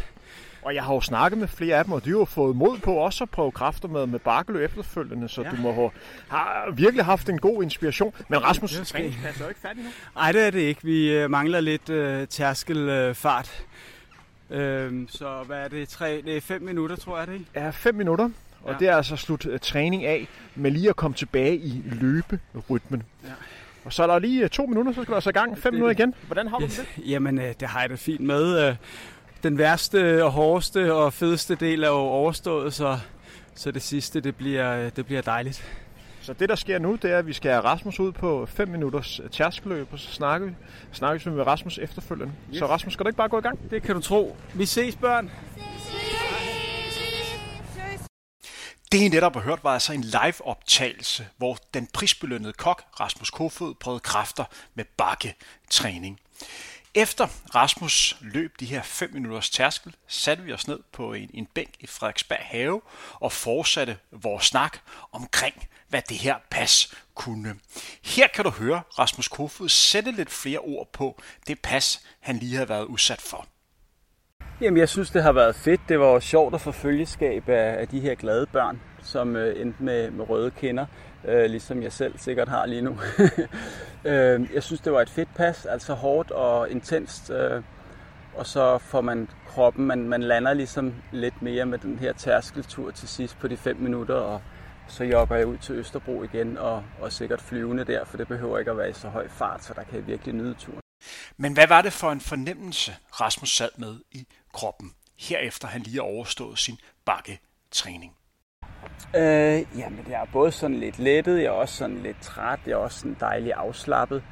[0.69, 2.79] Og jeg har jo snakket med flere af dem, og de har jo fået mod
[2.79, 5.49] på også at prøve kræfter med, med bakkeløb efterfølgende, så Ja.
[5.49, 5.57] ja.
[5.57, 5.91] du må have,
[6.29, 8.15] har virkelig haft en god inspiration.
[8.29, 9.03] Men Rasmus, Det er
[9.41, 9.89] jo ikke færdig nu.
[10.15, 10.81] Nej, det er det ikke.
[10.85, 13.09] Vi øh, mangler lidt øh, tærskelfart.
[13.09, 13.65] Øh, fart.
[14.51, 15.89] øh, så hvad er det?
[15.89, 17.47] Tre, det er fem minutter, tror jeg det, ikke?
[17.55, 18.31] er fem minutter, og
[18.67, 18.73] Ja.
[18.73, 18.79] ja.
[18.79, 23.03] det er altså slut uh, træning af med lige at komme tilbage i løberytmen.
[23.25, 23.29] Ja.
[23.85, 25.59] Og så er der lige uh, to minutter, så skal du altså i gang.
[25.59, 26.15] Fem Det- minutter igen.
[26.27, 26.77] Hvordan har du Yes.
[26.97, 27.09] det?
[27.11, 28.77] Jamen, øh, det har jeg da fint med.
[29.43, 32.99] Den værste og hårdeste og fedeste del er jo overstået, så,
[33.55, 35.65] så det sidste, det bliver, det bliver dejligt.
[36.23, 38.69] Så det, der sker nu, det er, at vi skal have Rasmus ud på 5
[38.69, 40.55] minutters tærskeløb, og så snakker vi,
[40.93, 42.33] snakker vi med Rasmus efterfølgende.
[42.51, 42.59] Yes.
[42.59, 43.71] Så Rasmus, skal du ikke bare gå i gang?
[43.71, 44.37] Det kan du tro.
[44.55, 45.31] Vi ses, børn.
[48.93, 53.75] Det I netop har hørt var altså en live-optagelse, hvor den prisbelønnede kok Rasmus Kofod
[53.75, 56.21] prøvede kræfter med bakketræning.
[56.99, 61.47] Efter Rasmus løb de her 5 minutters tærskel, satte vi os ned på en, en
[61.55, 62.81] bænk i Frederiksberg Have
[63.15, 64.79] og fortsatte vores snak
[65.13, 67.55] omkring, hvad det her pas kunne.
[68.05, 72.57] Her kan du høre Rasmus Kofod sætte lidt flere ord på det pas, han lige
[72.57, 73.47] har været udsat for.
[74.61, 75.81] Jamen, jeg synes, det har været fedt.
[75.89, 79.83] Det var sjovt at få følgeskab af, af de her glade børn, som øh, endte
[79.83, 80.87] med, med røde kinder,
[81.25, 82.99] øh, ligesom jeg selv sikkert har lige nu.
[84.11, 87.63] øh, jeg synes, det var et fedt pas, altså hårdt og intenst, øh,
[88.35, 92.91] og så får man kroppen, man, man lander ligesom lidt mere med den her tærskeltur
[92.91, 94.43] til sidst på de 5 minutter, og
[94.89, 98.59] så jogger jeg ud til Østerbro igen, og, og sikkert flyvende der, for det behøver
[98.59, 100.81] ikke at være i så høj fart, så der kan jeg virkelig nyde turen.
[101.37, 105.95] Men hvad var det for en fornemmelse, Rasmus sad med i kroppen, herefter han lige
[105.95, 108.18] har overstået sin bakketræning?
[109.17, 112.73] Øh, jamen, jeg er både sådan lidt lettet, jeg er også sådan lidt træt, jeg
[112.73, 114.23] er også sådan dejligt afslappet.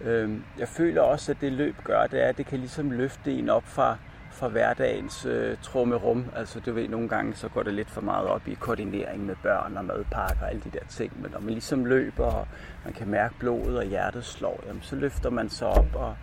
[0.00, 3.32] Øh, jeg føler også, at det løb gør, det er, at det kan ligesom løfte
[3.32, 3.96] en op fra,
[4.30, 6.24] fra hverdagens øh, trummerum.
[6.36, 9.34] Altså, du ved, nogle gange så går det lidt for meget op i koordinering med
[9.42, 11.22] børn og madpakker og alle de der ting.
[11.22, 12.46] Men når man ligesom løber, og
[12.84, 16.16] man kan mærke blodet og hjertet slår, jamen, så løfter man sig op og,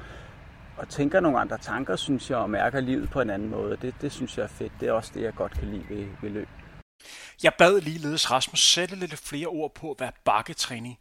[0.77, 3.77] og tænker nogle andre tanker, synes jeg, og mærker livet på en anden måde.
[3.81, 4.71] Det, det synes jeg er fedt.
[4.79, 6.47] Det er også det, jeg godt kan lide ved, ved løb.
[7.43, 10.97] Jeg bad ligeledes Rasmus sætte lidt flere ord på, hvad bakketræning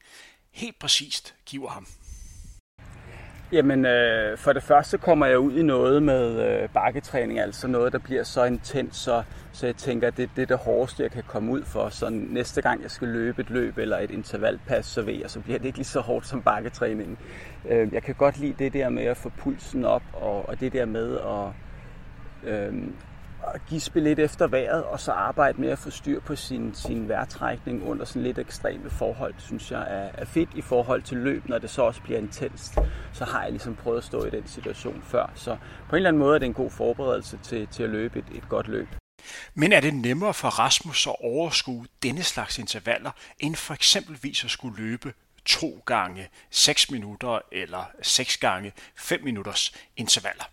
[0.52, 1.86] helt præcist giver ham.
[3.52, 7.92] Jamen, øh, for det første kommer jeg ud i noget med øh, bakketræning, altså noget,
[7.92, 11.10] der bliver så intens, så, så jeg tænker, at det, det er det hårdeste, jeg
[11.10, 11.88] kan komme ud for.
[11.88, 15.40] Så næste gang, jeg skal løbe et løb eller et intervalpas, så ved jeg, så
[15.40, 17.18] bliver det ikke lige så hårdt som bakketræning.
[17.68, 20.72] Øh, jeg kan godt lide det der med at få pulsen op, og, og det
[20.72, 21.52] der med at,
[22.50, 22.74] øh,
[23.54, 27.08] at gispe lidt efter vejret, og så arbejde med at få styr på sin, sin
[27.08, 31.48] vejrtrækning under sådan lidt ekstreme forhold, synes jeg er, er fedt i forhold til løb,
[31.48, 32.78] når det så også bliver intenst.
[33.12, 35.32] Så har jeg ligesom prøvet at stå i den situation før.
[35.34, 35.56] Så
[35.88, 38.26] på en eller anden måde er det en god forberedelse til, til at løbe et,
[38.34, 38.88] et godt løb.
[39.54, 44.50] Men er det nemmere for Rasmus at overskue denne slags intervaller, end for eksempelvis at
[44.50, 45.12] skulle løbe
[45.44, 50.44] to gange 6 minutter eller 6 gange 5 minutters intervaller?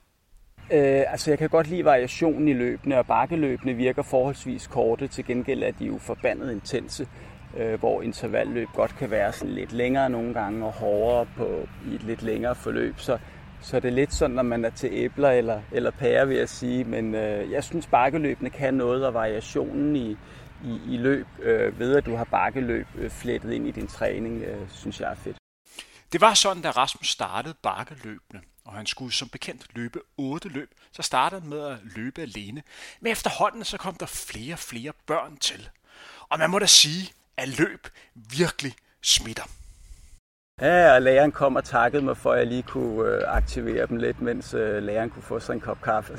[0.71, 5.07] Øh, altså jeg kan godt lide variationen i løbene, og bakkeløbene virker forholdsvis korte.
[5.07, 7.07] Til gengæld er de jo forbandet intense,
[7.57, 11.95] øh, hvor intervalløb godt kan være sådan lidt længere nogle gange og hårdere på i
[11.95, 12.99] et lidt længere forløb.
[12.99, 13.17] Så,
[13.61, 16.49] så det er lidt sådan, når man er til æbler eller, eller pærer, vil jeg
[16.49, 16.83] sige.
[16.83, 20.11] Men øh, jeg synes, bakkeløbene kan noget, og variationen i,
[20.63, 24.43] i, i løb øh, ved, at du har bakkeløb øh, flettet ind i din træning,
[24.43, 25.37] øh, synes jeg er fedt.
[26.13, 30.71] Det var sådan, da Rasmus startede bakkeløbene og han skulle som bekendt løbe otte løb,
[30.91, 32.63] så startede han med at løbe alene.
[32.99, 35.69] Men efterhånden så kom der flere og flere børn til.
[36.29, 39.43] Og man må da sige, at løb virkelig smitter.
[40.61, 43.97] Ja, og læreren kom og takkede mig for, at jeg lige kunne øh, aktivere dem
[43.97, 46.17] lidt, mens øh, læreren kunne få sig en kop kaffe.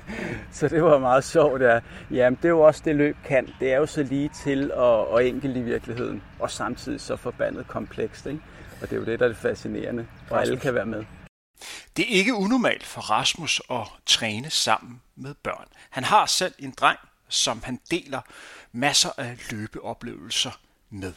[0.52, 1.62] så det var meget sjovt.
[1.62, 1.80] Ja.
[2.10, 3.48] Jamen, det er jo også det, løb kan.
[3.60, 7.68] Det er jo så lige til og, og enkelt i virkeligheden, og samtidig så forbandet
[7.68, 8.26] komplekst.
[8.26, 8.40] Ikke?
[8.82, 11.04] Og det er jo det, der er det fascinerende, og alle kan være med.
[11.96, 15.68] Det er ikke unormalt for Rasmus at træne sammen med børn.
[15.90, 16.98] Han har selv en dreng,
[17.28, 18.20] som han deler
[18.72, 20.50] masser af løbeoplevelser
[20.90, 21.12] med.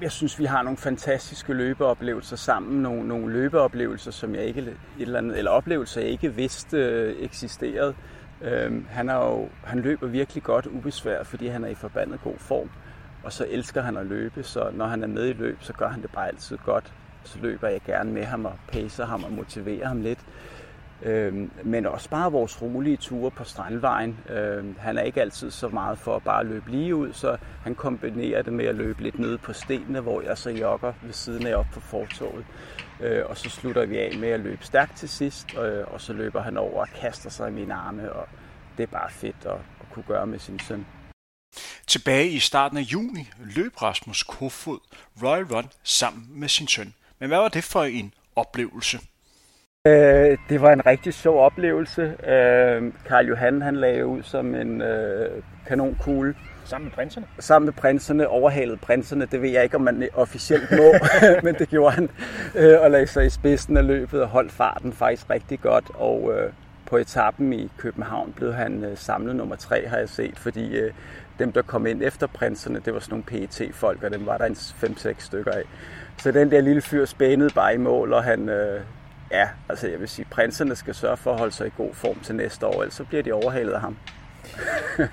[0.00, 2.82] Jeg synes, vi har nogle fantastiske løbeoplevelser sammen.
[2.82, 7.16] Nogle, nogle løbeoplevelser, som jeg ikke, et eller, andet, eller oplevelser, jeg ikke vidste øh,
[7.22, 7.94] eksisterede.
[8.42, 12.38] Øhm, han, er jo, han løber virkelig godt ubesværet, fordi han er i forbandet god
[12.38, 12.70] form.
[13.24, 15.88] Og så elsker han at løbe, så når han er med i løb, så gør
[15.88, 16.92] han det bare altid godt
[17.24, 20.18] så løber jeg gerne med ham og pacer ham og motiverer ham lidt.
[21.02, 24.18] Øhm, men også bare vores rolige ture på Strandvejen.
[24.28, 27.74] Øhm, han er ikke altid så meget for at bare løbe lige ud, så han
[27.74, 31.46] kombinerer det med at løbe lidt nede på stenene, hvor jeg så jogger ved siden
[31.46, 32.44] af op på fortoget.
[33.00, 36.12] Øh, og så slutter vi af med at løbe stærkt til sidst, øh, og så
[36.12, 38.28] løber han over og kaster sig i mine arme, og
[38.76, 40.86] det er bare fedt at, at kunne gøre med sin søn.
[41.86, 44.78] Tilbage i starten af juni løb Rasmus Kofod
[45.22, 46.94] Royal Run sammen med sin søn.
[47.20, 48.98] Men hvad var det for en oplevelse?
[49.86, 52.02] Øh, det var en rigtig sjov oplevelse.
[52.02, 56.34] Øh, Karl Johan han lagde ud som en øh, kanonkugle.
[56.64, 57.26] Sammen med prinserne?
[57.38, 59.26] Sammen med prinserne, overhalede prinserne.
[59.26, 60.94] Det ved jeg ikke, om man officielt må,
[61.44, 62.10] men det gjorde han.
[62.54, 65.90] Øh, og lagde sig i spidsen af løbet og holdt farten faktisk rigtig godt.
[65.94, 66.52] Og øh,
[66.86, 70.92] på etappen i København blev han øh, samlet nummer tre, har jeg set, fordi øh,
[71.38, 74.44] dem, der kom ind efter prinserne, det var sådan nogle PET-folk, og dem var der
[74.44, 75.62] en 5-6 stykker af.
[76.22, 78.84] Så den der lille fyr spændede bare i mål, og han, øh,
[79.30, 82.20] ja, altså jeg vil sige, prinserne skal sørge for at holde sig i god form
[82.20, 83.98] til næste år, ellers så bliver de overhalet af ham.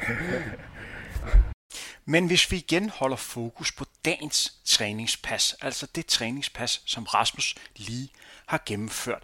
[2.06, 8.10] Men hvis vi igen holder fokus på dagens træningspas, altså det træningspas, som Rasmus lige
[8.46, 9.24] har gennemført.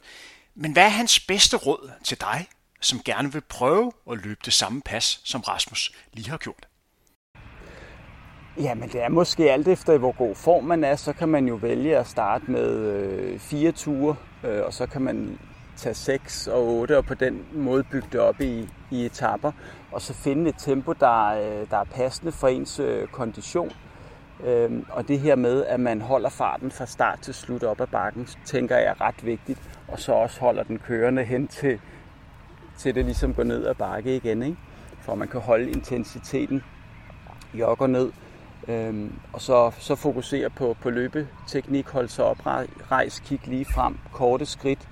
[0.55, 2.47] Men hvad er hans bedste råd til dig,
[2.81, 6.67] som gerne vil prøve at løbe det samme pas, som Rasmus lige har gjort?
[8.57, 11.55] Jamen det er måske alt efter, hvor god form man er, så kan man jo
[11.55, 15.39] vælge at starte med øh, fire ture, øh, og så kan man
[15.75, 19.51] tage 6 og 8 og på den måde bygge det op i, i etapper,
[19.91, 23.71] og så finde et tempo, der, øh, der er passende for ens øh, kondition.
[24.43, 27.87] Øhm, og det her med, at man holder farten fra start til slut op ad
[27.87, 31.79] bakken, tænker jeg er ret vigtigt, og så også holder den kørende hen til,
[32.77, 34.57] til det ligesom går ned ad bakke igen, ikke?
[35.01, 36.63] for man kan holde intensiteten
[37.53, 38.11] jogger ned,
[38.67, 44.45] Øhm, og så, så fokusere på, på løbeteknik, holde sig oprejst, kigge lige frem, korte
[44.45, 44.87] skridt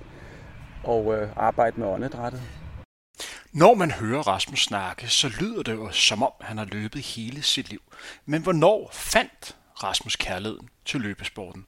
[0.84, 2.42] og øh, arbejde med åndedrættet.
[3.52, 7.42] Når man hører Rasmus snakke, så lyder det jo som om, han har løbet hele
[7.42, 7.80] sit liv.
[8.26, 11.66] Men hvornår fandt Rasmus kærligheden til løbesporten?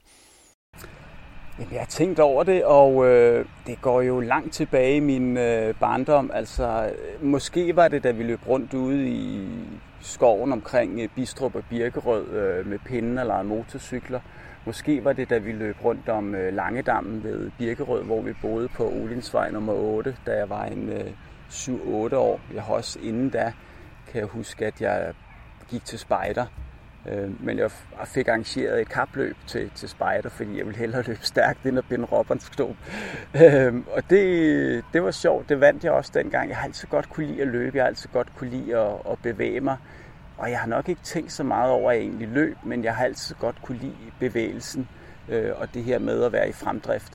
[1.58, 5.36] Jamen, jeg har tænkt over det, og øh, det går jo langt tilbage i min
[5.36, 6.30] øh, barndom.
[6.34, 9.48] Altså, måske var det, da vi løb rundt ude i
[10.04, 14.20] skoven omkring øh, Bistrup og Birkerød øh, med pinden eller motorcykler.
[14.66, 18.68] Måske var det, da vi løb rundt om øh, Langedammen ved Birkerød, hvor vi boede
[18.68, 21.10] på Olinsvej nummer 8, da jeg var en øh,
[21.50, 22.40] 7-8 år.
[22.54, 23.52] Jeg har også inden da,
[24.12, 25.14] kan jeg huske, at jeg
[25.68, 26.46] gik til spejder
[27.08, 27.70] Øh, men jeg
[28.04, 31.84] fik arrangeret et kapløb til, til spejder, fordi jeg ville hellere løbe stærkt end at
[31.88, 32.76] binde Robbensknop.
[33.34, 35.48] Øh, og det, det var sjovt.
[35.48, 36.48] Det vandt jeg også dengang.
[36.48, 37.76] Jeg har altid godt kunne lide at løbe.
[37.76, 39.76] Jeg har altid godt kunne lide at, at bevæge mig.
[40.38, 42.96] Og jeg har nok ikke tænkt så meget over, at jeg egentlig løb, men jeg
[42.96, 44.88] har altid godt kunne lide bevægelsen
[45.28, 47.12] øh, og det her med at være i fremdrift.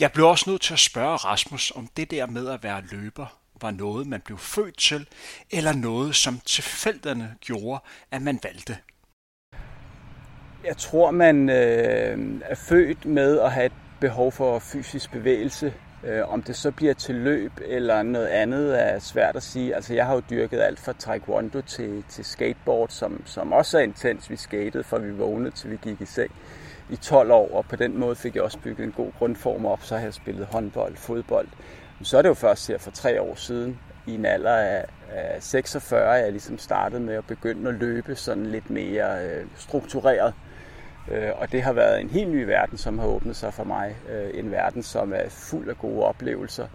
[0.00, 3.40] Jeg blev også nødt til at spørge Rasmus, om det der med at være løber
[3.62, 5.08] var noget, man blev født til,
[5.50, 8.76] eller noget, som tilfældene gjorde, at man valgte.
[10.64, 15.74] Jeg tror, man øh, er født med at have et behov for fysisk bevægelse.
[16.04, 19.74] Øh, om det så bliver til løb eller noget andet er svært at sige.
[19.74, 23.82] Altså, jeg har jo dyrket alt fra taekwondo til, til skateboard, som, som også er
[23.82, 24.30] intens.
[24.30, 26.30] Vi skatede fra vi vågnede til vi gik i seng
[26.90, 29.82] i 12 år, og på den måde fik jeg også bygget en god grundform op.
[29.82, 31.48] Så har jeg spillet håndbold, fodbold.
[31.98, 34.84] Men så er det jo først her for tre år siden, i en alder af,
[35.10, 40.34] af 46, jeg ligesom startede med at begynde at løbe sådan lidt mere øh, struktureret.
[41.08, 43.96] Øh, og det har været en helt ny verden, som har åbnet sig for mig.
[44.08, 46.68] Øh, en verden, som er fuld af gode oplevelser.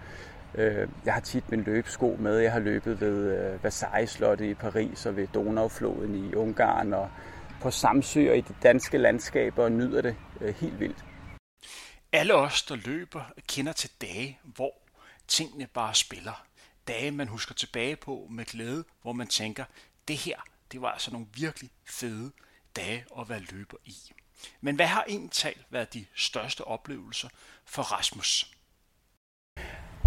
[0.55, 2.38] Øh, jeg har tit min løbesko med.
[2.38, 7.09] Jeg har løbet ved øh, Versailles-slottet i Paris og ved Donaufloden i Ungarn og
[7.61, 11.05] på Samsø og i de danske landskaber og nyder det øh, helt vildt.
[12.11, 14.73] Alle os, der løber, kender til dage, hvor
[15.27, 16.45] tingene bare spiller.
[16.88, 19.63] Dage, man husker tilbage på med glæde, hvor man tænker,
[20.07, 20.38] det her,
[20.71, 22.31] det var altså nogle virkelig fede
[22.75, 23.95] dage at være løber i.
[24.61, 27.29] Men hvad har egentlig været de største oplevelser
[27.65, 28.51] for Rasmus?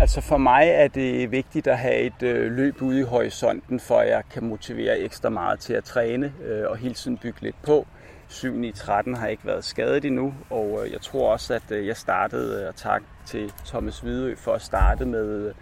[0.00, 3.98] Altså for mig er det vigtigt at have et øh, løb ude i horisonten, for
[3.98, 7.62] at jeg kan motivere ekstra meget til at træne øh, og hele tiden bygge lidt
[7.62, 7.86] på.
[8.28, 11.86] 7 i 13 har ikke været skadet endnu, og øh, jeg tror også, at øh,
[11.86, 15.54] jeg startede, øh, og tak til Thomas Hvidø for at starte med øh,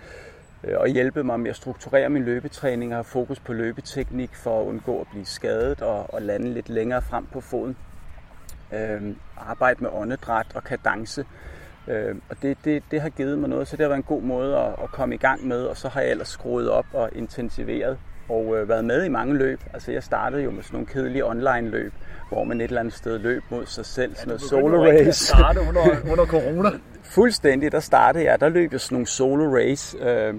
[0.64, 4.34] Øh, og hjælpet hjælpe mig med at strukturere min løbetræning og have fokus på løbeteknik
[4.34, 7.76] for at undgå at blive skadet og, og lande lidt længere frem på foden.
[8.72, 11.24] Øh, arbejde med åndedræt og kadence.
[11.88, 14.22] Øh, og det, det, det har givet mig noget, så det har været en god
[14.22, 17.10] måde at, at komme i gang med, og så har jeg ellers skruet op og
[17.12, 19.60] intensiveret og øh, været med i mange løb.
[19.74, 21.92] Altså jeg startede jo med sådan nogle kedelige online løb,
[22.28, 25.26] hvor man et eller andet sted løb mod sig selv, ja, sådan noget solo race.
[25.26, 26.70] starte under, under corona.
[27.02, 30.34] Fuldstændig, der startede jeg, der løb jeg sådan nogle solo race, øh,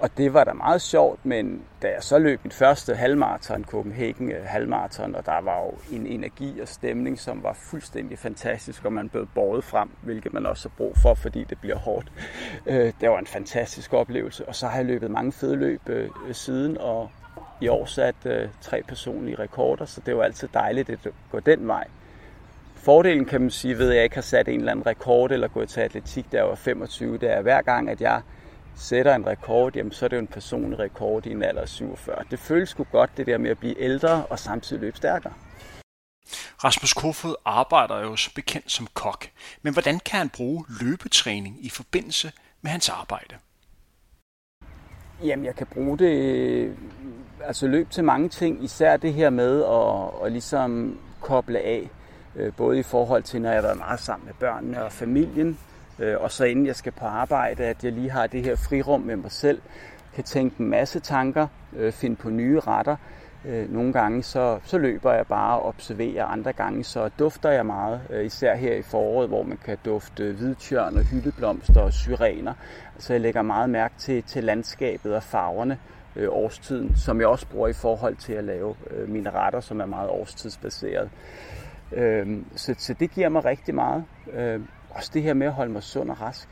[0.00, 4.32] og det var da meget sjovt, men da jeg så løb mit første halvmarathon, Copenhagen
[4.32, 8.92] øh, halvmarathon, og der var jo en energi og stemning, som var fuldstændig fantastisk, og
[8.92, 12.12] man blev båret frem, hvilket man også har brug for, fordi det bliver hårdt.
[12.66, 16.08] Øh, det var en fantastisk oplevelse, og så har jeg løbet mange fede løb øh,
[16.32, 17.10] siden, og
[17.60, 18.14] i år sat
[18.60, 20.98] tre personlige rekorder, så det var altid dejligt at
[21.30, 21.84] gå den vej.
[22.74, 25.48] Fordelen kan man sige ved, at jeg ikke har sat en eller anden rekord eller
[25.48, 28.20] gået til atletik, der var 25, det er hver gang, at jeg
[28.80, 31.68] sætter en rekord, jamen så er det jo en personlig rekord i en alder af
[31.68, 32.24] 47.
[32.30, 35.32] Det føles sgu godt, det der med at blive ældre og samtidig løbe stærkere.
[36.64, 39.26] Rasmus Kofod arbejder jo som bekendt som kok,
[39.62, 43.34] men hvordan kan han bruge løbetræning i forbindelse med hans arbejde?
[45.24, 46.76] Jamen, jeg kan bruge det,
[47.44, 51.90] altså løb til mange ting, især det her med at, at ligesom koble af,
[52.36, 55.58] øh, både i forhold til, når jeg har været meget sammen med børnene og familien,
[56.00, 59.00] Øh, og så inden jeg skal på arbejde, at jeg lige har det her frirum
[59.00, 59.60] med mig selv,
[60.14, 62.96] kan tænke en masse tanker, øh, finde på nye retter.
[63.44, 67.66] Øh, nogle gange så, så løber jeg bare og observerer, andre gange så dufter jeg
[67.66, 72.54] meget, øh, især her i foråret, hvor man kan dufte hvidtjørn og hyldeblomster og syrener.
[72.98, 75.78] Så jeg lægger meget mærke til, til landskabet og farverne,
[76.16, 79.80] øh, årstiden, som jeg også bruger i forhold til at lave øh, mine retter, som
[79.80, 81.10] er meget årstidsbaseret.
[81.92, 84.04] Øh, så, så det giver mig rigtig meget.
[84.32, 84.60] Øh,
[84.90, 86.48] også det her med at holde mig sund og rask.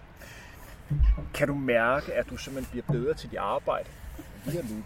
[1.34, 3.88] Kan du mærke, at du simpelthen bliver bedre til dit arbejde
[4.44, 4.84] via løbet?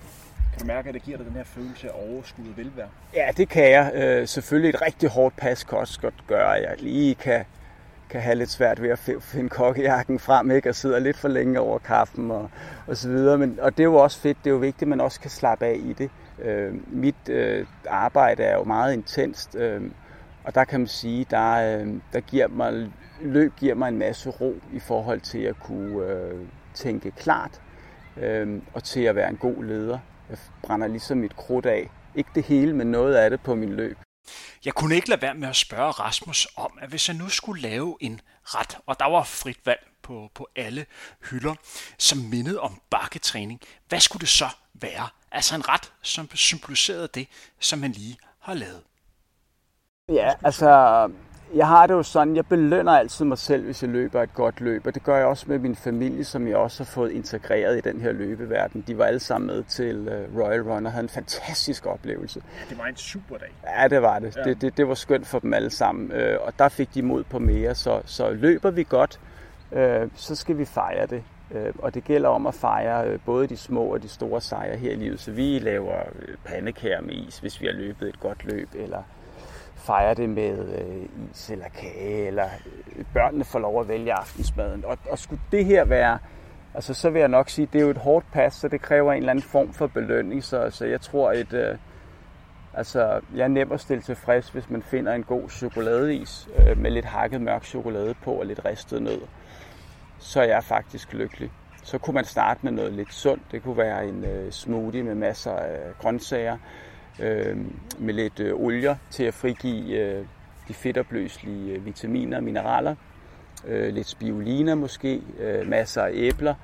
[0.53, 2.89] Kan du mærke, at det giver dig den her følelse af overskud og velvære?
[3.15, 3.93] Ja, det kan jeg.
[3.95, 7.45] Øh, selvfølgelig et rigtig hårdt pas kan også godt gøre, at jeg lige kan,
[8.11, 10.69] kan have lidt svært ved at finde kokkejakken frem, ikke?
[10.69, 12.51] og sidde lidt for længe over kaffen og,
[12.87, 13.39] og så videre.
[13.39, 15.31] Men, og det er jo også fedt, det er jo vigtigt, at man også kan
[15.31, 16.11] slappe af i det.
[16.43, 19.83] Øh, mit øh, arbejde er jo meget intenst, øh,
[20.45, 24.31] og der kan man sige, der, øh, der giver mig løb giver mig en masse
[24.31, 27.61] ro i forhold til at kunne øh, tænke klart
[28.17, 29.99] øh, og til at være en god leder.
[30.31, 31.91] Jeg brænder ligesom mit krudt af.
[32.15, 33.99] Ikke det hele, men noget af det på min løb.
[34.65, 37.63] Jeg kunne ikke lade være med at spørge Rasmus om, at hvis jeg nu skulle
[37.63, 40.87] lave en ret, og der var frit valg på, på alle
[41.31, 41.55] hylder,
[41.99, 45.09] som mindede om bakketræning, hvad skulle det så være?
[45.33, 47.29] Altså en ret, som symboliserede det,
[47.61, 48.83] som han lige har lavet.
[50.09, 50.69] Ja, altså
[51.55, 54.61] jeg har det jo sådan, jeg belønner altid mig selv, hvis jeg løber et godt
[54.61, 57.79] løb, og det gør jeg også med min familie, som jeg også har fået integreret
[57.79, 58.85] i den her løbeverden.
[58.87, 62.43] De var alle sammen med til øh, Royal Run og havde en fantastisk oplevelse.
[62.71, 63.53] Det var en super dag.
[63.79, 64.37] Ja, det var det.
[64.37, 64.43] Ja.
[64.43, 64.77] Det, det.
[64.77, 67.75] Det var skønt for dem alle sammen, øh, og der fik de mod på mere,
[67.75, 69.21] så, så løber vi godt,
[69.73, 71.23] øh, så skal vi fejre det.
[71.79, 74.95] Og det gælder om at fejre både de små og de store sejre her i
[74.95, 75.21] livet.
[75.21, 75.95] Så vi laver
[76.45, 79.03] pandekager med is, hvis vi har løbet et godt løb, eller
[79.83, 82.49] fejre det med øh, is eller kage, eller
[82.97, 84.85] øh, børnene får lov at vælge aftensmaden.
[84.85, 86.19] Og, og skulle det her være,
[86.75, 89.13] altså så vil jeg nok sige, det er jo et hårdt pas, så det kræver
[89.13, 91.77] en eller anden form for belønning, så, så jeg tror, at øh,
[92.75, 96.91] altså, jeg er nem at stille tilfreds, hvis man finder en god chokoladeis øh, med
[96.91, 99.21] lidt hakket mørk chokolade på og lidt ristet nød.
[100.19, 101.51] Så er jeg faktisk lykkelig.
[101.83, 103.43] Så kunne man starte med noget lidt sundt.
[103.53, 106.57] Det kunne være en øh, smoothie med masser af grøntsager
[107.19, 107.57] øh,
[107.99, 110.27] med lidt øh, olier til at frigive øh,
[110.69, 112.95] de fedtopløselige øh, vitaminer og mineraler.
[113.67, 116.55] Øh, lidt spirulina måske, øh, masser af æbler,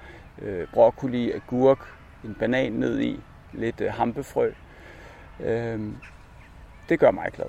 [0.42, 1.94] øh, broccoli, agurk,
[2.24, 3.20] en banan ned i,
[3.52, 4.52] lidt øh, hampefrø.
[5.40, 5.80] Øh,
[6.88, 7.48] det gør mig glad.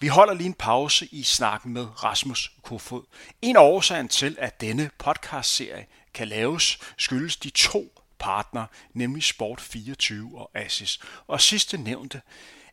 [0.00, 3.02] Vi holder lige en pause i snakken med Rasmus Kofod.
[3.42, 10.36] En af årsagen til, at denne podcastserie kan laves, skyldes de to partner, nemlig Sport24
[10.36, 11.00] og Asis.
[11.26, 12.20] Og sidste nævnte,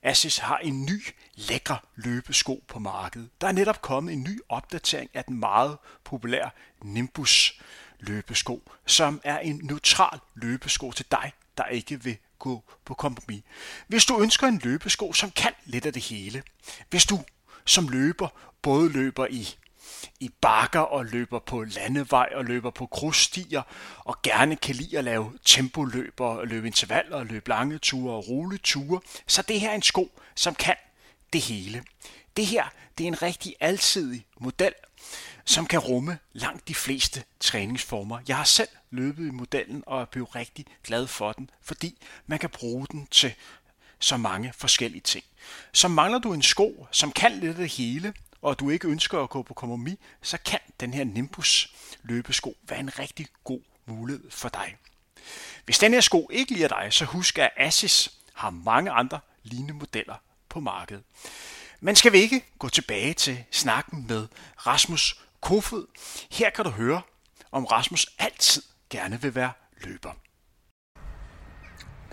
[0.03, 1.03] Asis har en ny,
[1.35, 3.29] lækker løbesko på markedet.
[3.41, 6.49] Der er netop kommet en ny opdatering af den meget populære
[6.81, 7.61] Nimbus
[7.99, 13.43] løbesko, som er en neutral løbesko til dig, der ikke vil gå på kompromis.
[13.87, 16.43] Hvis du ønsker en løbesko, som kan lidt af det hele,
[16.89, 17.23] hvis du
[17.65, 18.27] som løber
[18.61, 19.55] både løber i
[20.19, 23.61] i bakker og løber på landevej og løber på grusstier
[23.99, 28.27] og gerne kan lide at lave tempoløb og løbe intervaller og løbe lange ture og
[28.27, 30.75] rulleture, så det her er en sko, som kan
[31.33, 31.83] det hele.
[32.37, 32.63] Det her
[32.97, 34.73] det er en rigtig alsidig model,
[35.45, 38.19] som kan rumme langt de fleste træningsformer.
[38.27, 41.97] Jeg har selv løbet i modellen og er blevet rigtig glad for den, fordi
[42.27, 43.33] man kan bruge den til
[43.99, 45.23] så mange forskellige ting.
[45.73, 48.13] Så mangler du en sko, som kan lidt af det hele,
[48.43, 51.73] og du ikke ønsker at gå på kompromis, så kan den her Nimbus
[52.03, 54.77] løbesko være en rigtig god mulighed for dig.
[55.65, 59.73] Hvis den her sko ikke lige dig, så husk at Asis har mange andre lignende
[59.73, 60.15] modeller
[60.49, 61.03] på markedet.
[61.79, 64.27] Men skal vi ikke gå tilbage til snakken med
[64.67, 65.87] Rasmus Kofod?
[66.31, 67.01] Her kan du høre,
[67.51, 70.13] om Rasmus altid gerne vil være løber.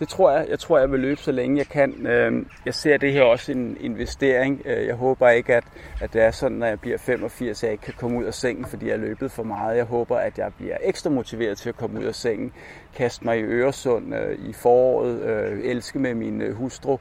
[0.00, 0.46] Det tror jeg.
[0.48, 2.06] Jeg tror, jeg vil løbe så længe jeg kan.
[2.06, 4.62] Øhm, jeg ser det her også en investering.
[4.64, 5.64] Øh, jeg håber ikke, at,
[6.00, 8.34] at det er sådan, når jeg bliver 85, at jeg ikke kan komme ud af
[8.34, 9.76] sengen, fordi jeg har løbet for meget.
[9.76, 12.52] Jeg håber, at jeg bliver ekstra motiveret til at komme ud af sengen.
[12.94, 15.22] Kaste mig i Øresund øh, i foråret.
[15.22, 16.98] Øh, elske med min hustru.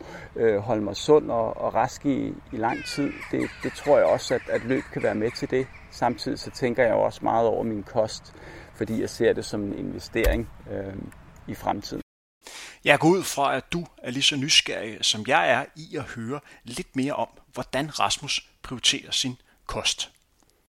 [0.60, 3.12] Holde mig sund og, og rask i, i lang tid.
[3.32, 5.68] Det, det tror jeg også, at, at løb kan være med til det.
[5.92, 8.34] Samtidig så tænker jeg også meget over min kost,
[8.76, 10.94] fordi jeg ser det som en investering øh,
[11.48, 12.02] i fremtiden.
[12.86, 16.04] Jeg går ud fra, at du er lige så nysgerrig, som jeg er i at
[16.04, 20.12] høre lidt mere om, hvordan Rasmus prioriterer sin kost.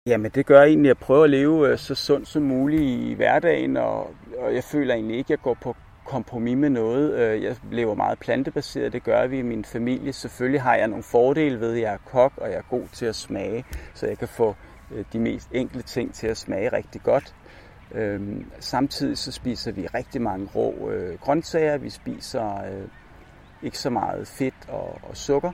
[0.07, 2.83] Jamen det gør jeg egentlig, at jeg prøver at leve øh, så sundt som muligt
[2.83, 5.77] i hverdagen, og, og jeg føler egentlig ikke, at jeg går på
[6.07, 7.15] kompromis med noget.
[7.19, 10.13] Øh, jeg lever meget plantebaseret, det gør vi i min familie.
[10.13, 13.07] Selvfølgelig har jeg nogle fordele ved, at jeg er kok, og jeg er god til
[13.07, 14.57] at smage, så jeg kan få
[14.95, 17.35] øh, de mest enkle ting til at smage rigtig godt.
[17.95, 21.77] Øhm, samtidig så spiser vi rigtig mange rå øh, grøntsager.
[21.77, 22.89] Vi spiser øh,
[23.63, 25.53] ikke så meget fedt og, og sukker.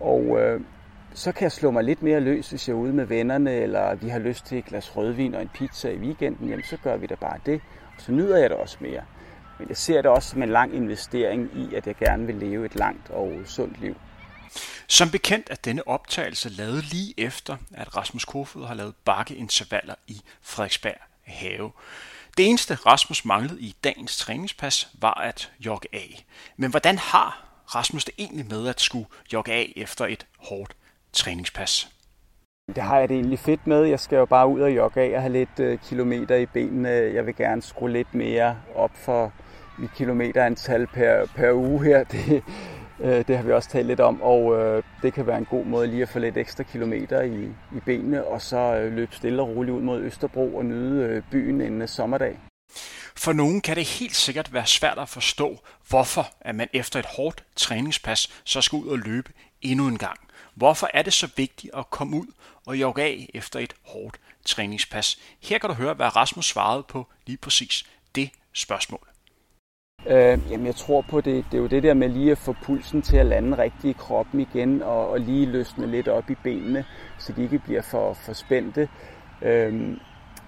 [0.00, 0.60] Og øh,
[1.14, 3.94] så kan jeg slå mig lidt mere løs, hvis jeg er ude med vennerne, eller
[3.94, 6.96] vi har lyst til et glas rødvin og en pizza i weekenden, jamen så gør
[6.96, 7.60] vi da bare det.
[7.96, 9.02] Og så nyder jeg det også mere.
[9.58, 12.66] Men jeg ser det også som en lang investering i, at jeg gerne vil leve
[12.66, 13.96] et langt og sundt liv.
[14.88, 20.20] Som bekendt er denne optagelse lavet lige efter, at Rasmus Kofod har lavet bakkeintervaller i
[20.42, 21.70] Frederiksberg have.
[22.36, 26.26] Det eneste Rasmus manglede i dagens træningspas var at jogge af.
[26.56, 30.76] Men hvordan har Rasmus det egentlig med at skulle jogge af efter et hårdt
[31.12, 31.88] træningspas?
[32.74, 33.84] Det har jeg det egentlig fedt med.
[33.84, 36.88] Jeg skal jo bare ud og jogge af og have lidt øh, kilometer i benene.
[36.88, 39.32] Jeg vil gerne skrue lidt mere op for
[39.78, 42.04] mit kilometerantal per, per uge her.
[42.12, 42.42] Det,
[43.00, 45.64] Øh, det har vi også talt lidt om, og øh, det kan være en god
[45.64, 47.44] måde lige at få lidt ekstra kilometer i,
[47.76, 51.60] i benene, og så øh, løbe stille og roligt ud mod Østerbro og nyde byen
[51.60, 52.38] en sommerdag.
[53.16, 57.06] For nogen kan det helt sikkert være svært at forstå, hvorfor at man efter et
[57.06, 59.32] hårdt træningspas så skal ud og løbe
[59.62, 60.18] endnu en gang.
[60.54, 62.26] Hvorfor er det så vigtigt at komme ud
[62.66, 65.18] og jogge af efter et hårdt træningspas?
[65.42, 67.84] Her kan du høre, hvad Rasmus svarede på lige præcis
[68.14, 69.08] det spørgsmål.
[70.08, 71.44] Øh, jamen, jeg tror på det.
[71.50, 73.96] Det er jo det der med lige at få pulsen til at lande rigtigt i
[73.98, 76.84] kroppen igen, og, og lige løsne lidt op i benene,
[77.18, 78.88] så de ikke bliver for, for spændte.
[79.42, 79.96] Øh,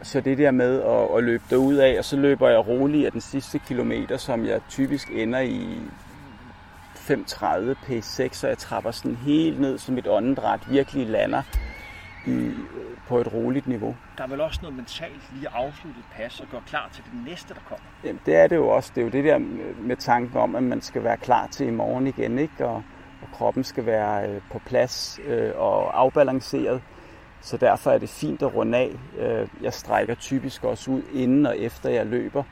[0.02, 3.12] så det der med at, at løbe derud af, og så løber jeg roligt af
[3.12, 5.78] den sidste kilometer, som jeg typisk ender i
[6.94, 7.44] 5.30
[7.86, 11.42] P6, og jeg trapper sådan helt ned, så mit åndedræt virkelig lander
[12.26, 12.50] i,
[13.08, 13.96] på et roligt niveau.
[14.18, 17.04] Der er vel også noget mentalt lige at afslutte et pas og gøre klar til
[17.04, 17.84] det næste, der kommer?
[18.04, 18.92] Jamen, det er det jo også.
[18.94, 19.38] Det er jo det der
[19.82, 22.66] med tanken om, at man skal være klar til i morgen igen, ikke?
[22.66, 22.82] Og,
[23.22, 26.82] og kroppen skal være øh, på plads øh, og afbalanceret.
[27.40, 28.90] Så derfor er det fint at runde af.
[29.18, 32.42] Øh, jeg strækker typisk også ud inden og efter jeg løber.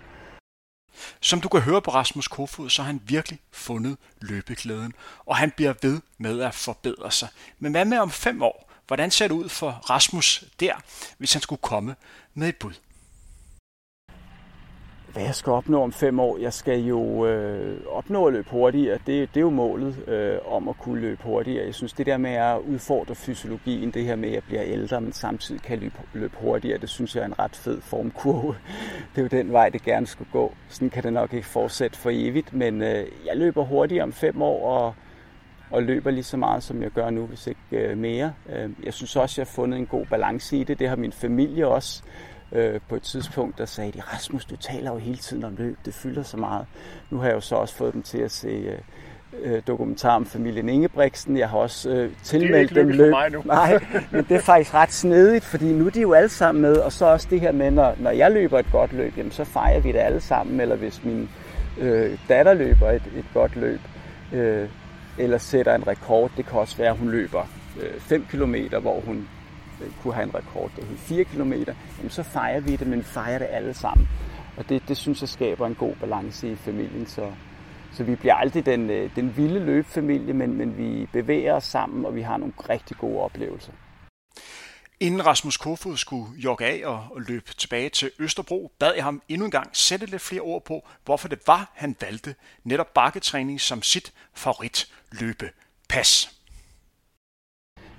[1.21, 4.93] Som du kan høre på Rasmus Kofod, så har han virkelig fundet løbeglæden,
[5.27, 7.29] og han bliver ved med at forbedre sig.
[7.59, 8.66] Men hvad med om fem år?
[8.87, 10.75] Hvordan ser det ud for Rasmus der,
[11.19, 11.95] hvis han skulle komme
[12.35, 12.73] med et bud?
[15.17, 16.39] hvad jeg skal opnå om fem år.
[16.39, 18.99] Jeg skal jo øh, opnå at løbe hurtigere.
[19.07, 21.67] Det, det er jo målet øh, om at kunne løbe hurtigere.
[21.67, 25.01] Jeg synes, det der med at udfordre fysiologien, det her med, at jeg bliver ældre,
[25.01, 28.57] men samtidig kan løbe, løbe hurtigere, det synes jeg er en ret fed formkurve.
[29.15, 30.55] Det er jo den vej, det gerne skulle gå.
[30.69, 34.43] Sådan kan det nok ikke fortsætte for evigt, men øh, jeg løber hurtigere om fem
[34.43, 34.95] år, og,
[35.71, 38.33] og løber lige så meget, som jeg gør nu, hvis ikke øh, mere.
[38.57, 40.79] Øh, jeg synes også, jeg har fundet en god balance i det.
[40.79, 42.03] Det har min familie også
[42.53, 45.79] øh, på et tidspunkt, der sagde de, Rasmus, du taler jo hele tiden om løb,
[45.85, 46.67] det fylder så meget.
[47.11, 48.79] Nu har jeg jo så også fået dem til at se øh,
[49.43, 51.39] øh dokumentar om familien Ingebrigtsen.
[51.39, 53.11] Jeg har også øh, tilmeldt dem løb.
[53.11, 53.43] Mig nu.
[53.57, 53.79] Nej,
[54.11, 56.93] men det er faktisk ret snedigt, fordi nu er de jo alle sammen med, og
[56.93, 59.81] så også det her med, når, når jeg løber et godt løb, jamen, så fejrer
[59.81, 61.29] vi det alle sammen, eller hvis min
[61.79, 63.81] øh, datter løber et, et godt løb,
[64.33, 64.69] øh,
[65.19, 66.31] eller sætter en rekord.
[66.37, 67.47] Det kan også være, at hun løber
[67.81, 69.29] øh, 5 km, hvor hun
[69.83, 71.53] øh, kunne have en rekord, der hed 4 km,
[71.99, 74.09] jamen så fejrer vi det, men fejrer det alle sammen.
[74.57, 77.33] Og det, det synes jeg skaber en god balance i familien, så,
[77.93, 82.05] så vi bliver aldrig den, øh, den vilde løbfamilie, men, men vi bevæger os sammen,
[82.07, 83.73] og vi har nogle rigtig gode oplevelser.
[85.01, 89.23] Inden Rasmus Kofod skulle jogge af og, og løbe tilbage til Østerbro, bad jeg ham
[89.29, 92.35] endnu en gang sætte lidt flere ord på, hvorfor det var, han valgte
[92.65, 96.31] netop bakketræning som sit favorit løbepas.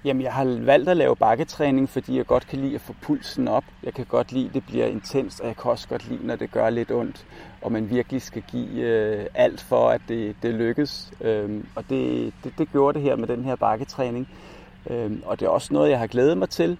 [0.05, 3.47] Jamen, jeg har valgt at lave bakketræning, fordi jeg godt kan lide at få pulsen
[3.47, 3.63] op.
[3.83, 6.35] Jeg kan godt lide, at det bliver intenst, og jeg kan også godt lide, når
[6.35, 7.25] det gør lidt ondt,
[7.61, 11.11] og man virkelig skal give øh, alt for, at det, det lykkes.
[11.21, 14.29] Øhm, og det, det, det gjorde det her med den her bakketræning.
[14.89, 16.77] Øhm, og det er også noget, jeg har glædet mig til.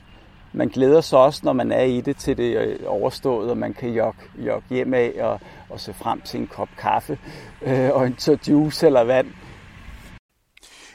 [0.54, 3.74] Man glæder sig også, når man er i det, til det øh, overstået, og man
[3.74, 5.40] kan jogge, jogge hjem af og,
[5.70, 7.18] og se frem til en kop kaffe
[7.62, 9.28] øh, og en tør juice eller vand.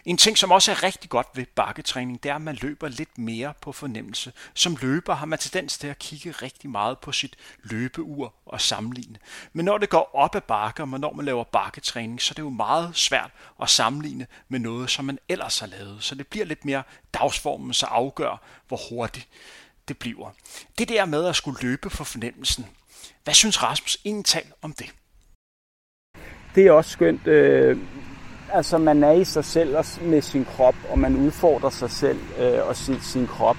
[0.04, 3.18] En ting, som også er rigtig godt ved bakketræning, det er, at man løber lidt
[3.18, 4.32] mere på fornemmelse.
[4.54, 9.16] Som løber har man tendens til at kigge rigtig meget på sit løbeur og sammenligne.
[9.52, 12.42] Men når det går op ad bakker, og når man laver bakketræning, så er det
[12.42, 13.30] jo meget svært
[13.62, 15.96] at sammenligne med noget, som man ellers har lavet.
[16.00, 16.82] Så det bliver lidt mere
[17.14, 19.28] dagsformen, så afgør, hvor hurtigt
[19.88, 20.30] det bliver.
[20.78, 22.66] Det der med at skulle løbe for fornemmelsen.
[23.24, 24.90] Hvad synes Rasmus egentlig om det?
[26.54, 27.26] Det er også skønt.
[27.26, 27.78] Øh
[28.54, 32.20] Altså man er i sig selv og med sin krop, og man udfordrer sig selv
[32.38, 33.56] øh, og sin, sin krop.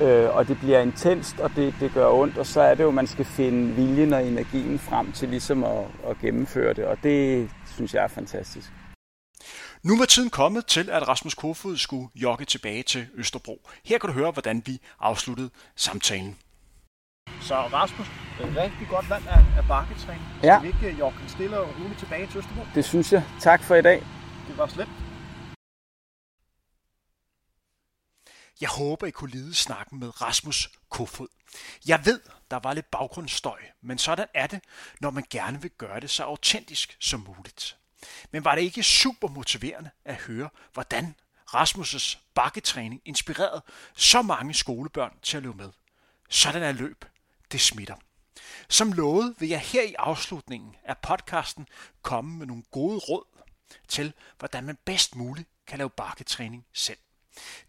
[0.00, 2.88] Øh, og det bliver intenst, og det, det gør ondt, og så er det jo,
[2.88, 6.96] at man skal finde viljen og energien frem til ligesom at, at gennemføre det, og
[7.02, 8.72] det synes jeg er fantastisk.
[9.82, 13.68] Nu var tiden kommet til, at Rasmus Kofod skulle jogge tilbage til Østerbro.
[13.84, 16.36] Her kan du høre, hvordan vi afsluttede samtalen.
[17.40, 18.06] Så Rasmus,
[18.40, 20.24] rigtig godt valg af, af bakketræning.
[20.42, 20.58] Ja.
[20.58, 22.62] Skal vi ikke jogge stille og roligt tilbage til Østerbro?
[22.74, 23.22] Det synes jeg.
[23.40, 24.02] Tak for i dag.
[24.48, 24.88] Det var slet.
[28.60, 31.28] Jeg håber, I kunne lide snakken med Rasmus Kofod.
[31.86, 32.20] Jeg ved,
[32.50, 34.60] der var lidt baggrundsstøj, men sådan er det,
[35.00, 37.76] når man gerne vil gøre det så autentisk som muligt.
[38.30, 41.14] Men var det ikke super motiverende at høre, hvordan
[41.54, 43.62] Rasmus' bakketræning inspirerede
[43.94, 45.70] så mange skolebørn til at løbe med?
[46.28, 47.04] Sådan er løb.
[47.52, 47.96] Det smitter.
[48.68, 51.68] Som lovet vil jeg her i afslutningen af podcasten
[52.02, 53.24] komme med nogle gode råd
[53.88, 56.98] til, hvordan man bedst muligt kan lave bakketræning selv.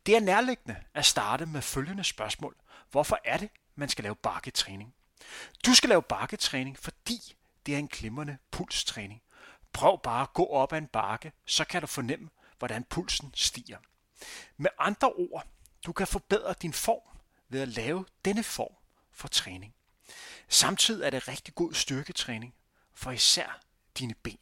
[0.05, 2.55] Det er nærliggende at starte med følgende spørgsmål.
[2.91, 4.93] Hvorfor er det, man skal lave bakketræning?
[5.65, 7.35] Du skal lave bakketræning, fordi
[7.65, 9.21] det er en glimrende pulstræning.
[9.73, 13.77] Prøv bare at gå op ad en bakke, så kan du fornemme, hvordan pulsen stiger.
[14.57, 15.47] Med andre ord,
[15.85, 18.75] du kan forbedre din form ved at lave denne form
[19.11, 19.75] for træning.
[20.49, 22.53] Samtidig er det rigtig god styrketræning
[22.93, 23.59] for især
[23.97, 24.37] dine ben.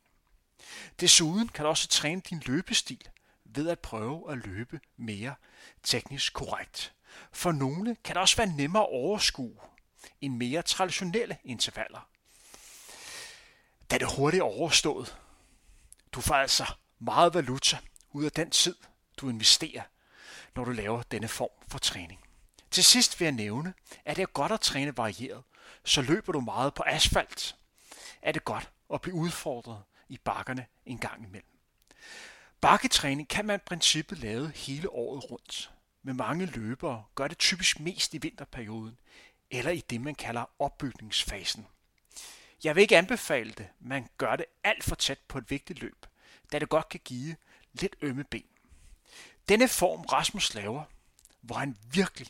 [0.99, 3.09] Desuden kan du også træne din løbestil
[3.45, 5.35] ved at prøve at løbe mere
[5.83, 6.93] teknisk korrekt.
[7.31, 9.55] For nogle kan det også være nemmere at overskue
[10.21, 12.07] end mere traditionelle intervaller.
[13.91, 15.17] Da det hurtigt er overstået,
[16.11, 16.65] du får altså
[16.99, 17.77] meget valuta
[18.11, 18.75] ud af den tid,
[19.17, 19.83] du investerer,
[20.55, 22.19] når du laver denne form for træning.
[22.71, 23.73] Til sidst vil jeg nævne,
[24.05, 25.43] at det er godt at træne varieret,
[25.85, 27.55] så løber du meget på asfalt,
[28.21, 31.57] er det godt at blive udfordret i bakkerne en gang imellem.
[32.61, 35.71] Bakketræning kan man i princippet lave hele året rundt.
[36.03, 38.97] Med mange løbere gør det typisk mest i vinterperioden,
[39.51, 41.67] eller i det man kalder opbygningsfasen.
[42.63, 46.05] Jeg vil ikke anbefale det, man gør det alt for tæt på et vigtigt løb,
[46.51, 47.35] da det godt kan give
[47.73, 48.45] lidt ømme ben.
[49.49, 50.83] Denne form Rasmus laver,
[51.41, 52.27] hvor han virkelig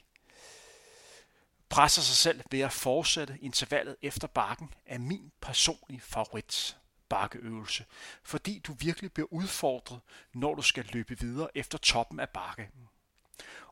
[1.69, 6.77] presser sig selv ved at fortsætte intervallet efter bakken, er min personlige favorit
[7.11, 7.85] bakkeøvelse,
[8.23, 9.99] fordi du virkelig bliver udfordret,
[10.33, 12.67] når du skal løbe videre efter toppen af bakken.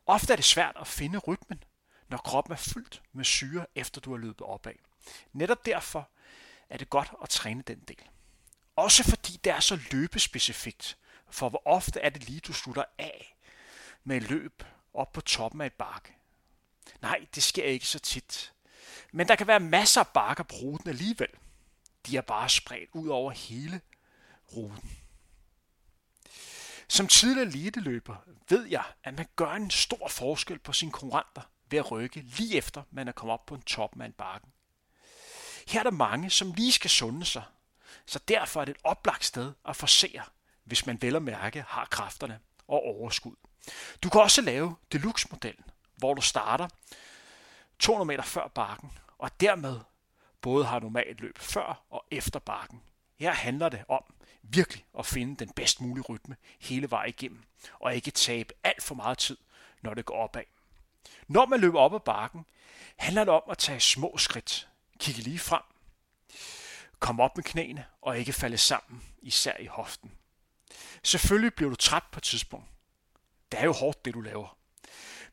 [0.05, 1.63] Ofte er det svært at finde rytmen,
[2.09, 4.73] når kroppen er fyldt med syre, efter du har løbet opad.
[5.33, 6.09] Netop derfor
[6.69, 8.03] er det godt at træne den del.
[8.75, 10.97] Også fordi det er så løbespecifikt,
[11.29, 13.37] for hvor ofte er det lige, du slutter af
[14.03, 14.63] med løb
[14.93, 16.15] op på toppen af et bakke.
[17.01, 18.53] Nej, det sker ikke så tit.
[19.11, 21.29] Men der kan være masser af bakker på ruten alligevel.
[22.05, 23.81] De er bare spredt ud over hele
[24.55, 24.97] ruten.
[26.87, 28.15] Som tidligere eliteløber
[28.49, 32.57] ved jeg, at man gør en stor forskel på sine konkurrenter ved at rykke lige
[32.57, 34.51] efter, man er kommet op på en top af en bakken.
[35.67, 37.43] Her er der mange, som lige skal sunde sig,
[38.05, 40.23] så derfor er det et oplagt sted at forsere,
[40.63, 43.35] hvis man vel og mærke har kræfterne og overskud.
[44.03, 46.67] Du kan også lave deluxe-modellen, hvor du starter
[47.79, 49.79] 200 meter før bakken, og dermed
[50.41, 52.81] både har normalt løb før og efter bakken.
[53.19, 54.03] Her handler det om
[54.41, 57.43] virkelig at finde den bedst mulige rytme hele vejen igennem,
[57.79, 59.37] og ikke tabe alt for meget tid,
[59.81, 60.43] når det går opad.
[61.27, 62.45] Når man løber op ad bakken,
[62.97, 64.69] handler det om at tage små skridt,
[64.99, 65.61] kigge lige frem,
[66.99, 70.11] komme op med knæene og ikke falde sammen, især i hoften.
[71.03, 72.67] Selvfølgelig bliver du træt på et tidspunkt.
[73.51, 74.57] Det er jo hårdt, det du laver.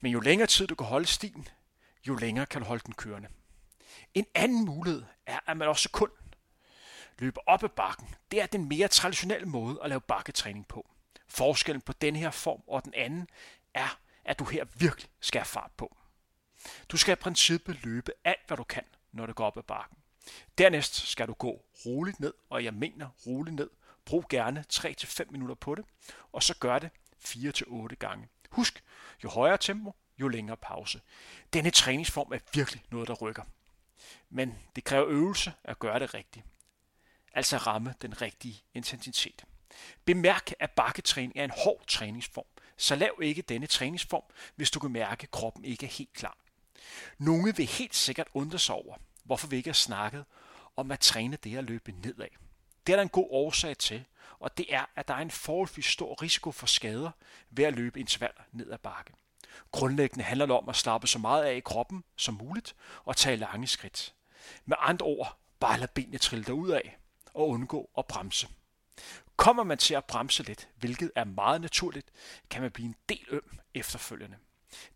[0.00, 1.48] Men jo længere tid du kan holde stien,
[2.09, 3.28] jo længere kan du holde den kørende.
[4.16, 6.10] En anden mulighed er, at man også kun
[7.18, 8.14] løber op ad bakken.
[8.30, 10.90] Det er den mere traditionelle måde at lave bakketræning på.
[11.28, 13.28] Forskellen på den her form og den anden
[13.74, 15.96] er, at du her virkelig skal have fart på.
[16.88, 19.98] Du skal i princippet løbe alt, hvad du kan, når du går op ad bakken.
[20.58, 23.70] Dernæst skal du gå roligt ned, og jeg mener roligt ned.
[24.04, 25.84] Brug gerne 3-5 minutter på det,
[26.32, 26.90] og så gør det
[27.24, 28.28] 4-8 gange.
[28.50, 28.82] Husk,
[29.24, 31.00] jo højere tempo, jo længere pause.
[31.52, 33.42] Denne træningsform er virkelig noget, der rykker.
[34.30, 36.46] Men det kræver øvelse at gøre det rigtigt.
[37.32, 39.44] Altså ramme den rigtige intensitet.
[40.04, 42.46] Bemærk, at bakketræning er en hård træningsform,
[42.76, 44.22] så lav ikke denne træningsform,
[44.54, 46.36] hvis du kan mærke, at kroppen ikke er helt klar.
[47.18, 50.24] Nogle vil helt sikkert undre sig over, hvorfor vi ikke har snakket
[50.76, 52.28] om at træne det at løbe nedad.
[52.86, 54.04] Det er der en god årsag til,
[54.38, 57.11] og det er, at der er en forholdsvis stor risiko for skader
[57.50, 59.12] ved at løbe intervaller ned ad bakke.
[59.72, 63.36] Grundlæggende handler det om at slappe så meget af i kroppen som muligt og tage
[63.36, 64.14] lange skridt.
[64.64, 66.98] Med andre ord, bare lad benene trille ud af
[67.34, 68.48] og undgå at bremse.
[69.36, 72.11] Kommer man til at bremse lidt, hvilket er meget naturligt,
[72.50, 74.36] kan man blive en del øm efterfølgende.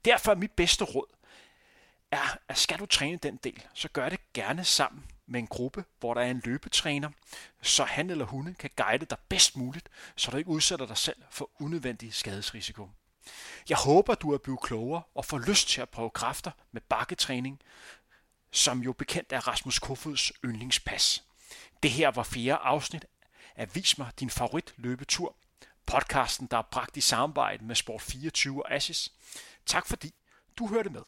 [0.05, 1.17] Derfor er mit bedste råd,
[2.11, 5.85] er, at skal du træne den del, så gør det gerne sammen med en gruppe,
[6.01, 7.11] hvor der er en løbetræner,
[7.63, 11.23] så han eller hun kan guide dig bedst muligt, så du ikke udsætter dig selv
[11.31, 12.89] for unødvendig skadesrisiko.
[13.69, 17.61] Jeg håber, du er blevet klogere og får lyst til at prøve kræfter med bakketræning,
[18.53, 21.25] som jo bekendt er Rasmus Kofods yndlingspas.
[21.83, 23.05] Det her var fjerde afsnit
[23.57, 25.37] af Vis mig din favorit løbetur.
[25.87, 29.13] Podcasten, der er bragt i samarbejde med Sport24 og Assis.
[29.67, 30.15] Tak fordi
[30.59, 31.03] du hørte med.